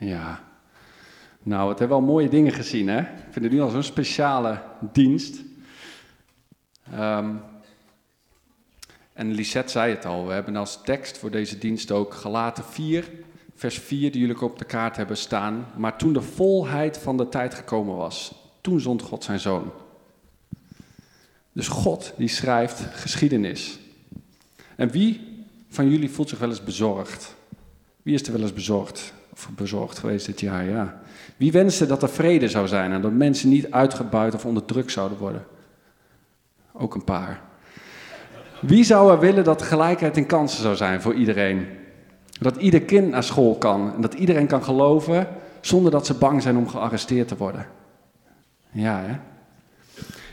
[0.00, 0.40] Ja.
[1.80, 3.00] Het hebben wel mooie dingen gezien, hè?
[3.00, 4.62] Ik vind het nu al zo'n speciale
[4.92, 5.42] dienst.
[6.92, 7.34] Ehm,
[9.12, 13.10] en Lisette zei het al, we hebben als tekst voor deze dienst ook gelaten 4,
[13.54, 15.66] vers 4, die jullie op de kaart hebben staan.
[15.76, 19.72] Maar toen de volheid van de tijd gekomen was, toen zond God zijn zoon.
[21.52, 23.78] Dus God die schrijft geschiedenis.
[24.76, 27.34] En wie van jullie voelt zich wel eens bezorgd?
[28.02, 29.12] Wie is er wel eens bezorgd?
[29.32, 31.02] Of bezorgd geweest dit jaar, ja.
[31.40, 35.18] Wie wenste dat er vrede zou zijn en dat mensen niet uitgebuit of onderdrukt zouden
[35.18, 35.44] worden?
[36.72, 37.40] Ook een paar.
[38.60, 41.66] Wie zou er willen dat gelijkheid in kansen zou zijn voor iedereen?
[42.40, 45.28] Dat ieder kind naar school kan en dat iedereen kan geloven
[45.60, 47.66] zonder dat ze bang zijn om gearresteerd te worden.
[48.70, 49.16] Ja, hè?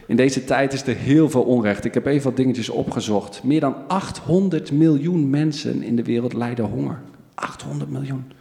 [0.08, 1.86] In deze tijd is er heel veel onrecht.
[1.86, 3.44] Ik heb even wat dingetjes opgezocht.
[3.44, 7.00] Meer dan 800 miljoen mensen in de wereld lijden honger.
[7.34, 8.32] 800 miljoen.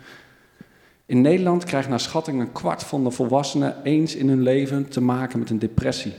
[1.07, 5.01] In Nederland krijgt naar schatting een kwart van de volwassenen eens in hun leven te
[5.01, 6.13] maken met een depressie.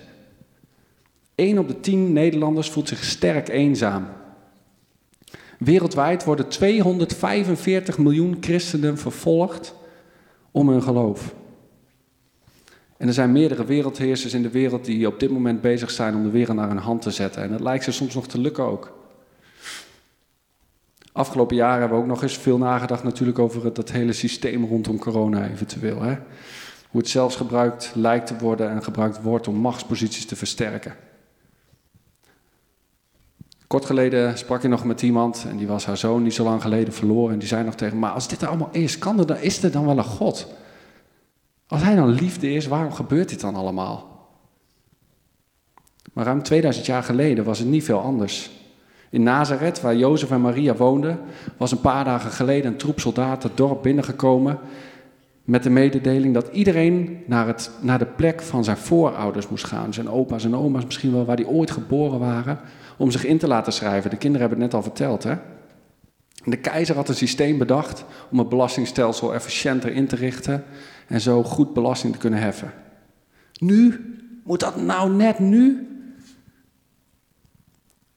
[1.35, 4.07] 1 op de 10 Nederlanders voelt zich sterk eenzaam.
[5.59, 9.75] Wereldwijd worden 245 miljoen christenen vervolgd
[10.51, 11.35] om hun geloof.
[12.97, 16.23] En er zijn meerdere wereldheersers in de wereld die op dit moment bezig zijn om
[16.23, 17.43] de wereld naar hun hand te zetten.
[17.43, 18.96] En dat lijkt ze soms nog te lukken ook.
[21.17, 24.65] Afgelopen jaren hebben we ook nog eens veel nagedacht natuurlijk over het, dat hele systeem
[24.65, 26.01] rondom corona eventueel.
[26.01, 26.15] Hè?
[26.89, 30.95] Hoe het zelfs gebruikt lijkt te worden en gebruikt wordt om machtsposities te versterken.
[33.67, 36.61] Kort geleden sprak ik nog met iemand en die was haar zoon niet zo lang
[36.61, 37.33] geleden verloren.
[37.33, 39.71] En die zei nog tegen me, als dit er allemaal is, kan dan, is er
[39.71, 40.47] dan wel een God?
[41.67, 44.29] Als hij dan liefde is, waarom gebeurt dit dan allemaal?
[46.13, 48.51] Maar ruim 2000 jaar geleden was het niet veel anders.
[49.09, 51.19] In Nazareth, waar Jozef en Maria woonden,
[51.57, 54.59] was een paar dagen geleden een troep soldaten het dorp binnengekomen
[55.43, 59.93] met de mededeling dat iedereen naar, het, naar de plek van zijn voorouders moest gaan.
[59.93, 62.59] Zijn opa's en oma's misschien wel, waar die ooit geboren waren,
[62.97, 64.09] om zich in te laten schrijven.
[64.09, 65.35] De kinderen hebben het net al verteld, hè?
[66.43, 70.63] De keizer had een systeem bedacht om het belastingstelsel efficiënter in te richten
[71.07, 72.73] en zo goed belasting te kunnen heffen.
[73.59, 74.13] Nu?
[74.43, 75.87] Moet dat nou net nu?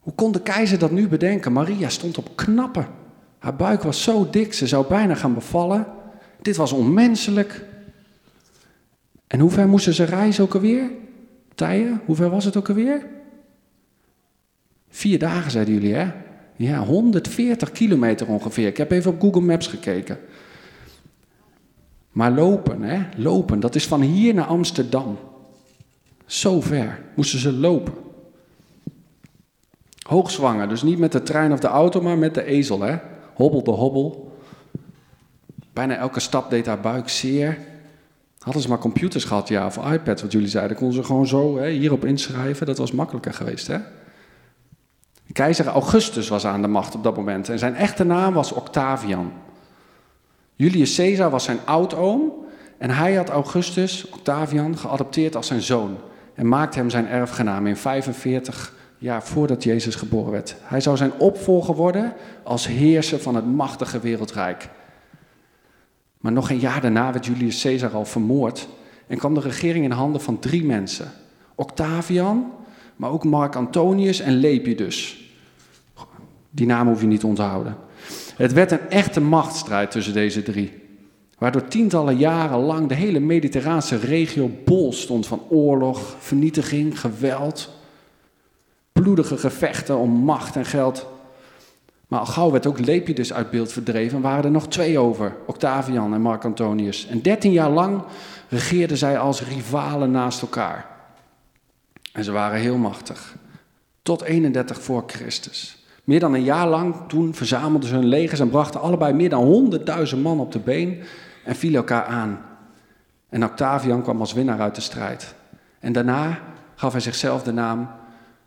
[0.01, 1.51] Hoe kon de keizer dat nu bedenken?
[1.51, 2.87] Maria stond op knappen.
[3.37, 5.85] Haar buik was zo dik, ze zou bijna gaan bevallen.
[6.41, 7.65] Dit was onmenselijk.
[9.27, 10.91] En hoe ver moesten ze reizen ook alweer?
[11.55, 13.05] Tijen, hoe ver was het ook alweer?
[14.89, 16.11] Vier dagen, zeiden jullie, hè?
[16.55, 18.67] Ja, 140 kilometer ongeveer.
[18.67, 20.19] Ik heb even op Google Maps gekeken.
[22.11, 23.01] Maar lopen, hè?
[23.17, 25.17] Lopen, dat is van hier naar Amsterdam.
[26.25, 27.93] Zo ver moesten ze lopen.
[30.11, 32.97] Hoogzwanger, dus niet met de trein of de auto, maar met de ezel, hè?
[33.33, 34.37] Hobbel de hobbel.
[35.73, 37.57] Bijna elke stap deed haar buik zeer.
[38.39, 41.57] Hadden ze maar computers gehad, ja, of iPads, wat jullie zeiden, konden ze gewoon zo
[41.57, 42.65] hè, hierop inschrijven.
[42.65, 43.77] Dat was makkelijker geweest, hè?
[45.33, 49.31] Keizer Augustus was aan de macht op dat moment en zijn echte naam was Octavian.
[50.55, 52.31] Julius Caesar was zijn oudoom
[52.77, 55.97] en hij had Augustus, Octavian, geadopteerd als zijn zoon
[56.35, 60.55] en maakte hem zijn erfgenaam in 45 jaar voordat Jezus geboren werd.
[60.61, 64.69] Hij zou zijn opvolger worden als heerser van het machtige wereldrijk.
[66.17, 68.67] Maar nog een jaar daarna werd Julius Caesar al vermoord
[69.07, 71.11] en kwam de regering in handen van drie mensen.
[71.55, 72.51] Octavian,
[72.95, 75.29] maar ook Mark Antonius en Lepidus.
[76.49, 77.77] Die naam hoef je niet te onthouden.
[78.35, 80.71] Het werd een echte machtsstrijd tussen deze drie.
[81.37, 87.80] Waardoor tientallen jaren lang de hele mediterraanse regio bol stond van oorlog, vernietiging, geweld,
[88.93, 91.07] bloedige gevechten om macht en geld.
[92.07, 95.35] Maar al gauw werd ook Lepidus uit beeld verdreven en waren er nog twee over,
[95.45, 97.07] Octavian en Mark Antonius.
[97.07, 98.03] En dertien jaar lang
[98.49, 100.85] regeerden zij als rivalen naast elkaar.
[102.13, 103.35] En ze waren heel machtig.
[104.01, 105.85] Tot 31 voor Christus.
[106.03, 109.43] Meer dan een jaar lang toen verzamelden ze hun legers en brachten allebei meer dan
[109.43, 111.03] honderdduizend man op de been
[111.45, 112.41] en vielen elkaar aan.
[113.29, 115.35] En Octavian kwam als winnaar uit de strijd.
[115.79, 116.39] En daarna
[116.75, 117.89] gaf hij zichzelf de naam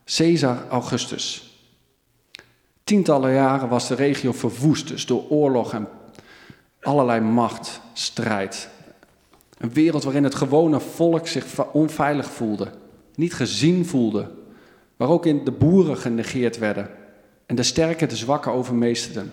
[0.04, 1.52] Caesar Augustus.
[2.84, 5.88] Tientallen jaren was de regio verwoest dus door oorlog en
[6.80, 8.68] allerlei macht, strijd.
[9.58, 12.70] Een wereld waarin het gewone volk zich onveilig voelde,
[13.14, 14.30] niet gezien voelde,
[14.96, 16.90] waar ook in de boeren genegeerd werden
[17.46, 19.32] en de sterken de zwakken overmeesterden.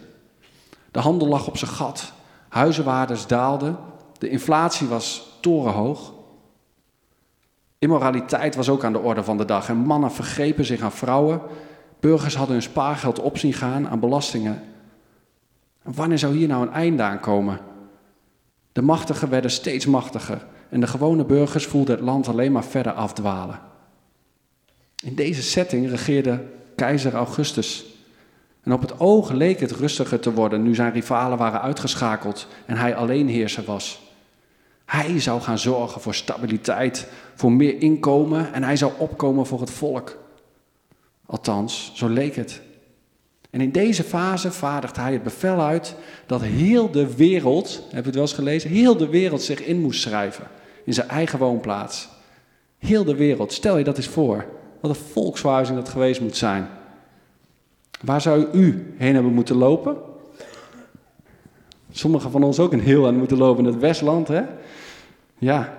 [0.92, 2.14] De handel lag op zijn gat,
[2.50, 3.78] huizenwaardes daalden,
[4.18, 6.14] de inflatie was torenhoog.
[7.82, 11.42] Immoraliteit was ook aan de orde van de dag en mannen vergrepen zich aan vrouwen.
[12.00, 14.64] Burgers hadden hun spaargeld op zien gaan aan belastingen.
[15.84, 17.60] En wanneer zou hier nou een einde aan komen?
[18.72, 22.94] De machtigen werden steeds machtiger en de gewone burgers voelden het land alleen maar verder
[22.94, 23.60] afdwalen.
[25.04, 26.44] In deze setting regeerde
[26.76, 27.86] keizer Augustus.
[28.64, 32.78] En op het oog leek het rustiger te worden nu zijn rivalen waren uitgeschakeld en
[32.78, 34.11] hij alleenheerser was.
[34.92, 39.72] Hij zou gaan zorgen voor stabiliteit, voor meer inkomen en hij zou opkomen voor het
[39.72, 40.18] volk.
[41.26, 42.62] Althans, zo leek het.
[43.50, 48.06] En in deze fase vaardigt hij het bevel uit dat heel de wereld, heb je
[48.06, 50.48] het wel eens gelezen, heel de wereld zich in moest schrijven.
[50.86, 52.10] In zijn eigen woonplaats.
[52.78, 54.46] Heel de wereld, stel je dat eens voor.
[54.80, 56.68] Wat een volksverhuizing dat geweest moet zijn.
[58.02, 59.98] Waar zou u heen hebben moeten lopen?
[61.92, 64.42] Sommigen van ons ook een heel aan moeten lopen in het Westland, hè?
[65.42, 65.74] Ja.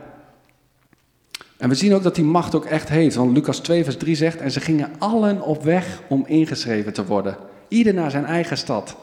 [1.56, 3.14] En we zien ook dat die macht ook echt heeft.
[3.14, 7.06] Want Lucas 2, vers 3 zegt: En ze gingen allen op weg om ingeschreven te
[7.06, 7.36] worden.
[7.68, 8.96] Ieder naar zijn eigen stad.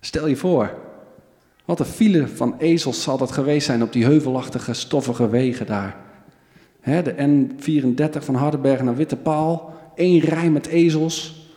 [0.00, 0.74] Stel je voor.
[1.64, 5.96] Wat een file van ezels zal dat geweest zijn op die heuvelachtige, stoffige wegen daar.
[6.82, 9.74] de N34 van Hardenberg naar Witte Paal.
[9.94, 11.48] Eén rij met ezels.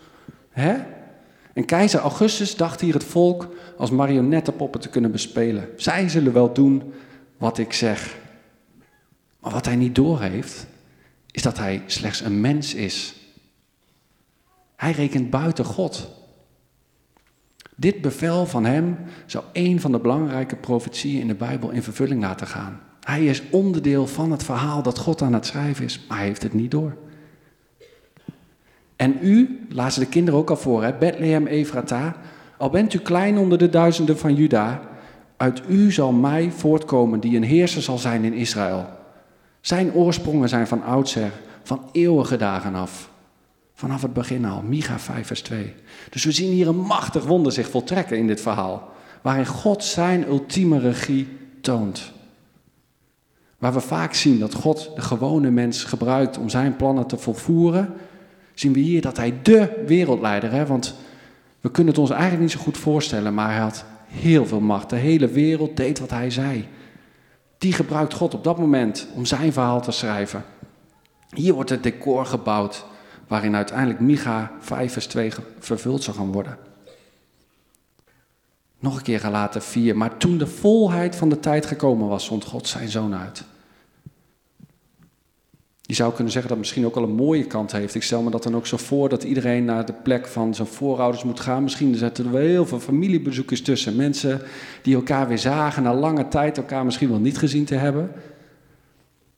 [1.53, 5.69] En keizer Augustus dacht hier het volk als marionettenpoppen te kunnen bespelen.
[5.75, 6.93] Zij zullen wel doen
[7.37, 8.21] wat ik zeg.
[9.43, 10.67] Maar wat hij niet doorheeft,
[11.31, 13.15] is dat hij slechts een mens is.
[14.75, 16.09] Hij rekent buiten God.
[17.75, 22.21] Dit bevel van hem zou een van de belangrijke profetieën in de Bijbel in vervulling
[22.21, 22.79] laten gaan.
[22.99, 26.43] Hij is onderdeel van het verhaal dat God aan het schrijven is, maar hij heeft
[26.43, 26.97] het niet door.
[28.95, 32.15] En u, laten de kinderen ook al voor, hè, Bethlehem Efrata,
[32.57, 34.81] al bent u klein onder de duizenden van Juda,
[35.37, 39.01] uit u zal mij voortkomen die een heerser zal zijn in Israël.
[39.63, 41.31] Zijn oorsprongen zijn van oudsher,
[41.63, 43.09] van eeuwige dagen af.
[43.73, 45.73] Vanaf het begin al, Micha 5 vers 2.
[46.09, 48.91] Dus we zien hier een machtig wonder zich voltrekken in dit verhaal.
[49.21, 51.27] Waarin God zijn ultieme regie
[51.61, 52.11] toont.
[53.57, 57.93] Waar we vaak zien dat God de gewone mens gebruikt om zijn plannen te volvoeren,
[58.53, 60.67] zien we hier dat hij de wereldleider, is.
[60.67, 60.95] want
[61.61, 64.89] we kunnen het ons eigenlijk niet zo goed voorstellen, maar hij had heel veel macht.
[64.89, 66.67] De hele wereld deed wat hij zei.
[67.63, 70.45] Die gebruikt God op dat moment om zijn verhaal te schrijven.
[71.29, 72.85] Hier wordt het decor gebouwd
[73.27, 76.57] waarin uiteindelijk Micha 5 vers 2 vervuld zou gaan worden.
[78.79, 79.97] Nog een keer gelaten 4.
[79.97, 83.43] Maar toen de volheid van de tijd gekomen was, zond God zijn zoon uit.
[85.85, 87.95] Je zou kunnen zeggen dat het misschien ook al een mooie kant heeft.
[87.95, 90.67] Ik stel me dat dan ook zo voor dat iedereen naar de plek van zijn
[90.67, 91.63] voorouders moet gaan.
[91.63, 93.95] Misschien zetten er wel heel veel familiebezoekers tussen.
[93.95, 94.41] Mensen
[94.81, 98.11] die elkaar weer zagen na lange tijd, elkaar misschien wel niet gezien te hebben.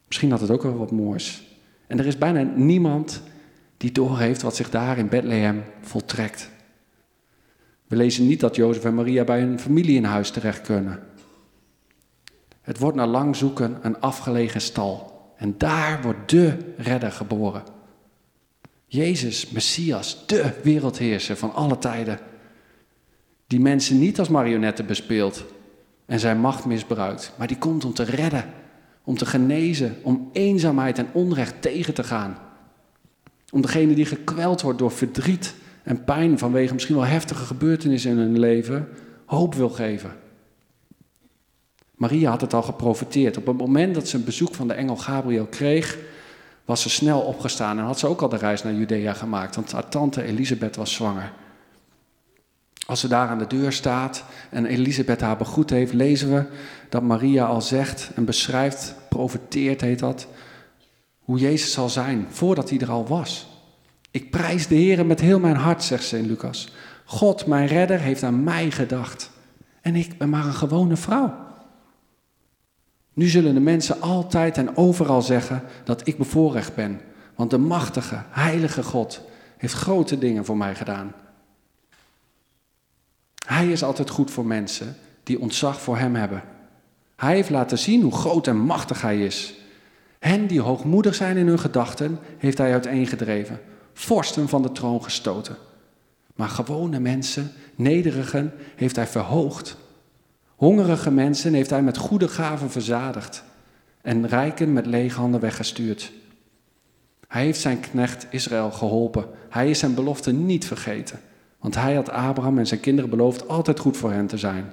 [0.07, 1.57] Misschien had het ook wel wat moois.
[1.87, 3.21] En er is bijna niemand
[3.77, 6.49] die doorheeft wat zich daar in Bethlehem voltrekt.
[7.87, 10.99] We lezen niet dat Jozef en Maria bij hun familie in huis terecht kunnen.
[12.61, 15.14] Het wordt na lang zoeken een afgelegen stal.
[15.37, 17.63] En daar wordt de redder geboren.
[18.87, 22.19] Jezus, Messias, de wereldheerser van alle tijden.
[23.47, 25.45] Die mensen niet als marionetten bespeelt
[26.05, 28.45] en zijn macht misbruikt, maar die komt om te redden,
[29.03, 32.37] om te genezen, om eenzaamheid en onrecht tegen te gaan.
[33.51, 38.17] Om degene die gekweld wordt door verdriet en pijn vanwege misschien wel heftige gebeurtenissen in
[38.17, 38.87] hun leven,
[39.25, 40.11] hoop wil geven.
[41.95, 43.37] Maria had het al geprofiteerd.
[43.37, 45.97] Op het moment dat ze een bezoek van de engel Gabriel kreeg,
[46.65, 49.71] was ze snel opgestaan en had ze ook al de reis naar Judea gemaakt, want
[49.71, 51.31] haar tante Elisabeth was zwanger.
[52.85, 56.45] Als ze daar aan de deur staat en Elisabeth haar begroet heeft, lezen we
[56.89, 60.27] dat Maria al zegt en beschrijft, profeteert heet dat,
[61.19, 63.47] hoe Jezus zal zijn voordat hij er al was.
[64.11, 66.73] Ik prijs de Heer met heel mijn hart, zegt ze in Lucas.
[67.05, 69.31] God, mijn redder, heeft aan mij gedacht.
[69.81, 71.44] En ik ben maar een gewone vrouw.
[73.15, 77.01] Nu zullen de mensen altijd en overal zeggen dat ik bevoorrecht ben,
[77.35, 79.21] want de machtige, heilige God
[79.57, 81.13] heeft grote dingen voor mij gedaan.
[83.45, 86.43] Hij is altijd goed voor mensen die ontzag voor hem hebben.
[87.15, 89.53] Hij heeft laten zien hoe groot en machtig hij is.
[90.19, 93.61] Hen die hoogmoedig zijn in hun gedachten, heeft hij uiteengedreven,
[93.93, 95.55] vorsten van de troon gestoten.
[96.35, 99.77] Maar gewone mensen, nederigen, heeft hij verhoogd.
[100.55, 103.43] Hongerige mensen heeft hij met goede gaven verzadigd
[104.01, 106.11] en rijken met lege handen weggestuurd.
[107.27, 109.25] Hij heeft zijn knecht Israël geholpen.
[109.49, 111.19] Hij is zijn belofte niet vergeten.
[111.59, 114.65] Want hij had Abraham en zijn kinderen beloofd altijd goed voor hen te zijn.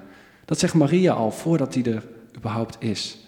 [0.45, 2.07] Dat zegt Maria al voordat hij er
[2.37, 3.19] überhaupt is.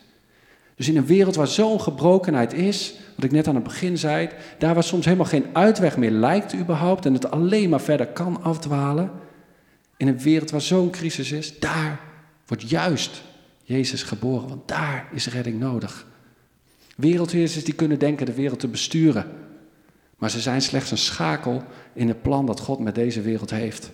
[0.74, 4.28] Dus in een wereld waar zo'n gebrokenheid is, wat ik net aan het begin zei,
[4.58, 8.42] daar waar soms helemaal geen uitweg meer lijkt überhaupt en het alleen maar verder kan
[8.42, 9.10] afdwalen,
[9.96, 12.00] in een wereld waar zo'n crisis is, daar
[12.46, 13.22] wordt juist
[13.62, 16.06] Jezus geboren, want daar is redding nodig.
[16.96, 19.26] Wereldheersers die kunnen denken de wereld te besturen,
[20.16, 23.90] maar ze zijn slechts een schakel in het plan dat God met deze wereld heeft.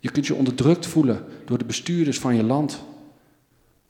[0.00, 2.84] Je kunt je onderdrukt voelen door de bestuurders van je land.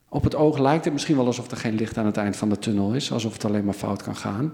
[0.09, 2.49] Op het oog lijkt het misschien wel alsof er geen licht aan het eind van
[2.49, 4.53] de tunnel is, alsof het alleen maar fout kan gaan.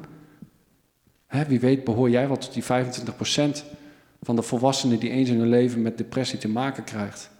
[1.26, 2.66] Hè, wie weet behoor jij wel tot die 25%
[4.22, 7.30] van de volwassenen die eens in hun leven met depressie te maken krijgt.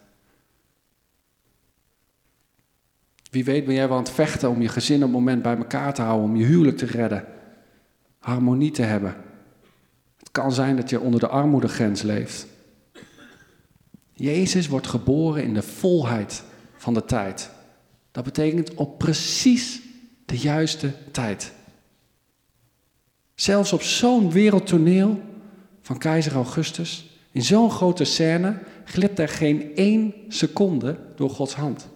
[3.31, 5.57] Wie weet ben jij wel aan het vechten om je gezin op het moment bij
[5.57, 7.25] elkaar te houden, om je huwelijk te redden,
[8.19, 9.15] harmonie te hebben.
[10.17, 12.47] Het kan zijn dat je onder de armoedegrens leeft.
[14.13, 16.43] Jezus wordt geboren in de volheid
[16.77, 17.49] van de tijd.
[18.11, 19.81] Dat betekent op precies
[20.25, 21.51] de juiste tijd.
[23.35, 25.21] Zelfs op zo'n wereldtoneel
[25.81, 31.89] van keizer Augustus, in zo'n grote scène, glipt er geen één seconde door Gods hand.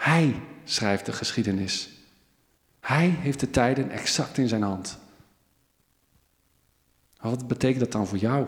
[0.00, 1.90] Hij schrijft de geschiedenis.
[2.80, 4.98] Hij heeft de tijden exact in zijn hand.
[7.20, 8.46] Wat betekent dat dan voor jou?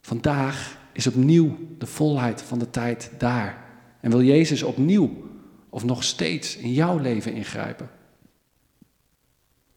[0.00, 3.64] Vandaag is opnieuw de volheid van de tijd daar.
[4.00, 5.30] En wil Jezus opnieuw
[5.68, 7.90] of nog steeds in jouw leven ingrijpen?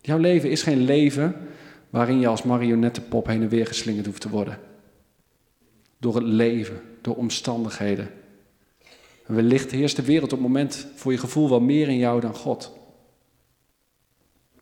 [0.01, 1.35] Jouw leven is geen leven
[1.89, 4.59] waarin je als marionettepop heen en weer geslingerd hoeft te worden.
[5.97, 8.09] Door het leven, door omstandigheden.
[9.31, 12.35] Wellicht heerst de wereld op het moment voor je gevoel wel meer in jou dan
[12.35, 12.79] God.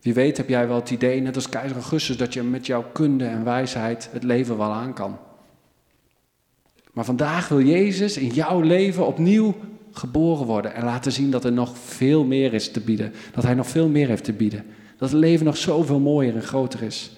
[0.00, 2.84] Wie weet heb jij wel het idee, net als keizer Augustus, dat je met jouw
[2.92, 5.18] kunde en wijsheid het leven wel aan kan.
[6.92, 9.54] Maar vandaag wil Jezus in jouw leven opnieuw
[9.92, 13.12] geboren worden en laten zien dat er nog veel meer is te bieden.
[13.32, 14.66] Dat Hij nog veel meer heeft te bieden.
[14.96, 17.10] Dat het leven nog zoveel mooier en groter is.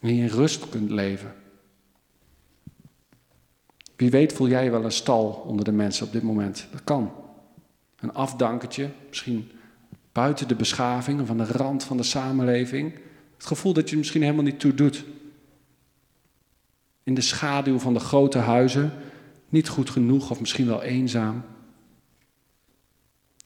[0.00, 1.34] En je in rust kunt leven.
[3.96, 6.66] Wie weet voel jij wel een stal onder de mensen op dit moment.
[6.70, 7.12] Dat kan.
[8.00, 9.50] Een afdankertje, misschien
[10.12, 12.94] buiten de beschaving of aan de rand van de samenleving.
[13.36, 15.04] Het gevoel dat je misschien helemaal niet toe doet.
[17.02, 18.92] In de schaduw van de grote huizen,
[19.48, 21.42] niet goed genoeg of misschien wel eenzaam.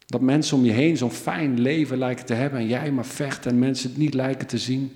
[0.06, 3.46] Dat mensen om je heen zo'n fijn leven lijken te hebben en jij maar vecht
[3.46, 4.92] en mensen het niet lijken te zien.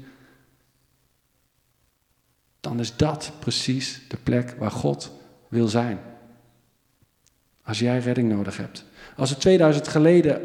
[2.61, 5.13] Dan is dat precies de plek waar God
[5.53, 5.99] wil zijn.
[7.63, 8.85] Als jij redding nodig hebt.
[9.17, 10.41] Als het 2000, geleden,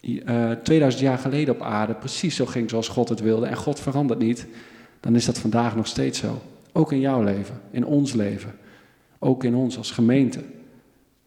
[0.00, 3.80] uh, 2000 jaar geleden op aarde precies zo ging zoals God het wilde en God
[3.80, 4.46] verandert niet,
[5.00, 6.42] dan is dat vandaag nog steeds zo.
[6.72, 8.54] Ook in jouw leven, in ons leven,
[9.18, 10.40] ook in ons als gemeente.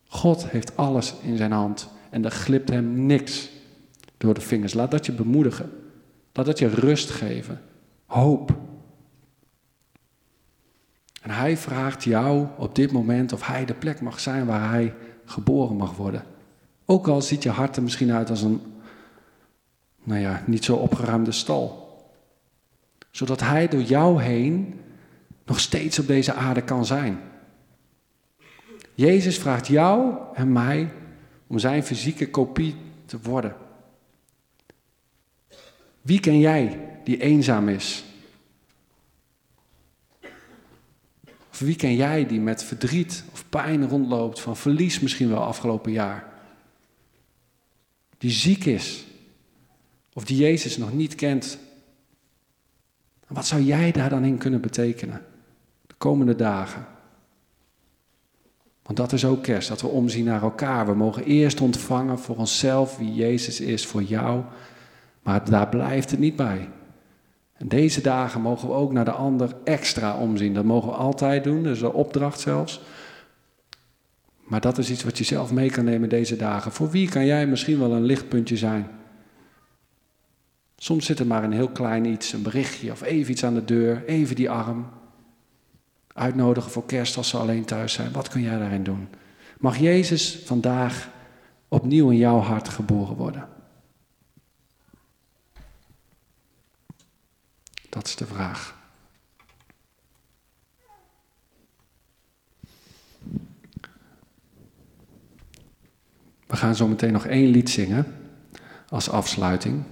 [0.08, 3.50] God heeft alles in zijn hand en er glipt hem niks
[4.18, 4.74] door de vingers.
[4.74, 5.72] Laat dat je bemoedigen.
[6.34, 7.62] Laat dat je rust geven.
[8.06, 8.58] Hoop.
[11.22, 14.94] En hij vraagt jou op dit moment of hij de plek mag zijn waar hij
[15.26, 16.24] geboren mag worden.
[16.86, 18.62] Ook al ziet je hart er misschien uit als een,
[20.04, 21.88] nou ja, niet zo opgeruimde stal.
[23.12, 24.80] Zodat hij door jou heen
[25.46, 27.20] nog steeds op deze aarde kan zijn.
[28.94, 30.92] Jezus vraagt jou en mij
[31.48, 33.56] om zijn fysieke kopie te worden.
[36.02, 38.04] Wie ken jij die eenzaam is?
[41.60, 46.28] Wie ken jij die met verdriet of pijn rondloopt, van verlies misschien wel afgelopen jaar?
[48.18, 49.06] Die ziek is,
[50.14, 51.58] of die Jezus nog niet kent.
[53.28, 55.26] Wat zou jij daar dan in kunnen betekenen
[55.88, 56.88] de komende dagen?
[58.84, 60.86] Want dat is ook kerst, dat we omzien naar elkaar.
[60.86, 64.44] We mogen eerst ontvangen voor onszelf wie Jezus is voor jou,
[65.24, 66.70] maar daar blijft het niet bij.
[67.66, 70.54] Deze dagen mogen we ook naar de ander extra omzien.
[70.54, 72.82] Dat mogen we altijd doen, is een opdracht zelfs.
[74.44, 76.72] Maar dat is iets wat je zelf mee kan nemen deze dagen.
[76.72, 78.88] Voor wie kan jij misschien wel een lichtpuntje zijn?
[80.78, 83.66] Soms zit er maar een heel klein iets, een berichtje of even iets aan de
[83.66, 84.88] deur, even die arm.
[86.14, 88.12] uitnodigen voor kerst als ze alleen thuis zijn.
[88.12, 89.08] Wat kun jij daarin doen?
[89.60, 91.10] Mag Jezus vandaag
[91.68, 93.48] opnieuw in jouw hart geboren worden?
[97.90, 98.78] Dat is de vraag.
[106.48, 108.16] We gaan zo meteen nog één lied zingen
[108.90, 109.84] als afsluiting.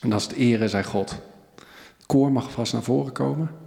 [0.00, 1.10] En dat is het ere zij God.
[1.96, 3.65] Het koor mag vast naar voren komen.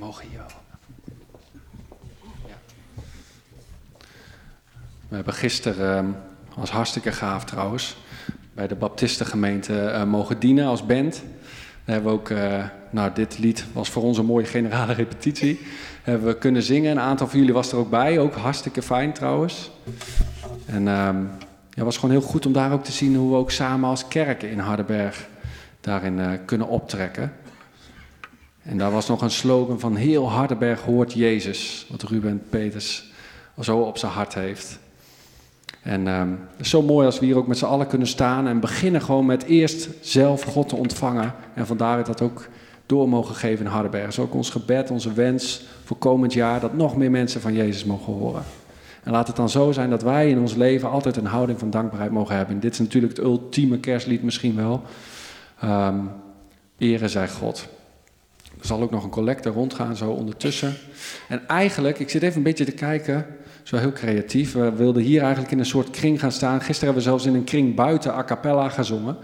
[0.00, 0.46] Mogen hier wel.
[2.46, 2.54] Ja.
[5.08, 6.06] We hebben gisteren, ehm,
[6.56, 7.96] was hartstikke gaaf trouwens,
[8.52, 11.22] bij de Baptistengemeente eh, mogen dienen als band.
[11.84, 15.60] We hebben ook, eh, nou dit lied was voor ons een mooie generale repetitie.
[16.02, 19.12] Hebben we kunnen zingen, een aantal van jullie was er ook bij, ook hartstikke fijn
[19.12, 19.70] trouwens.
[20.66, 21.16] En ehm,
[21.70, 23.88] ja, het was gewoon heel goed om daar ook te zien hoe we ook samen
[23.88, 25.28] als kerk in Hardenberg
[25.80, 27.32] daarin eh, kunnen optrekken.
[28.70, 33.04] En daar was nog een slogan van heel Hardenberg hoort Jezus, wat Ruben Peters
[33.60, 34.78] zo op zijn hart heeft.
[35.82, 38.60] En ehm, is zo mooi als we hier ook met z'n allen kunnen staan en
[38.60, 41.34] beginnen gewoon met eerst zelf God te ontvangen.
[41.54, 42.48] En vandaar dat ook
[42.86, 44.06] door mogen geven in Hardenberg.
[44.06, 47.84] is ook ons gebed, onze wens voor komend jaar, dat nog meer mensen van Jezus
[47.84, 48.42] mogen horen.
[49.02, 51.70] En laat het dan zo zijn dat wij in ons leven altijd een houding van
[51.70, 52.54] dankbaarheid mogen hebben.
[52.54, 54.82] En dit is natuurlijk het ultieme kerstlied misschien wel.
[55.64, 56.10] Um,
[56.78, 57.68] ere zij God.
[58.60, 60.74] Er zal ook nog een collecte rondgaan zo ondertussen.
[61.28, 63.26] En eigenlijk, ik zit even een beetje te kijken,
[63.62, 64.52] zo heel creatief.
[64.52, 66.60] We wilden hier eigenlijk in een soort kring gaan staan.
[66.60, 69.16] Gisteren hebben we zelfs in een kring buiten a cappella gezongen.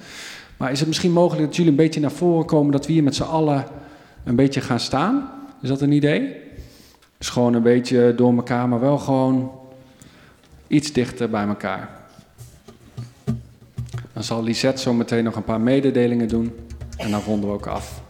[0.56, 3.02] Maar is het misschien mogelijk dat jullie een beetje naar voren komen, dat we hier
[3.02, 3.64] met z'n allen
[4.24, 5.30] een beetje gaan staan?
[5.62, 6.36] Is dat een idee?
[7.18, 9.52] Dus gewoon een beetje door elkaar, maar wel gewoon
[10.66, 11.90] iets dichter bij elkaar.
[14.12, 16.54] Dan zal Lisette zo meteen nog een paar mededelingen doen
[16.96, 18.04] en dan ronden we ook af.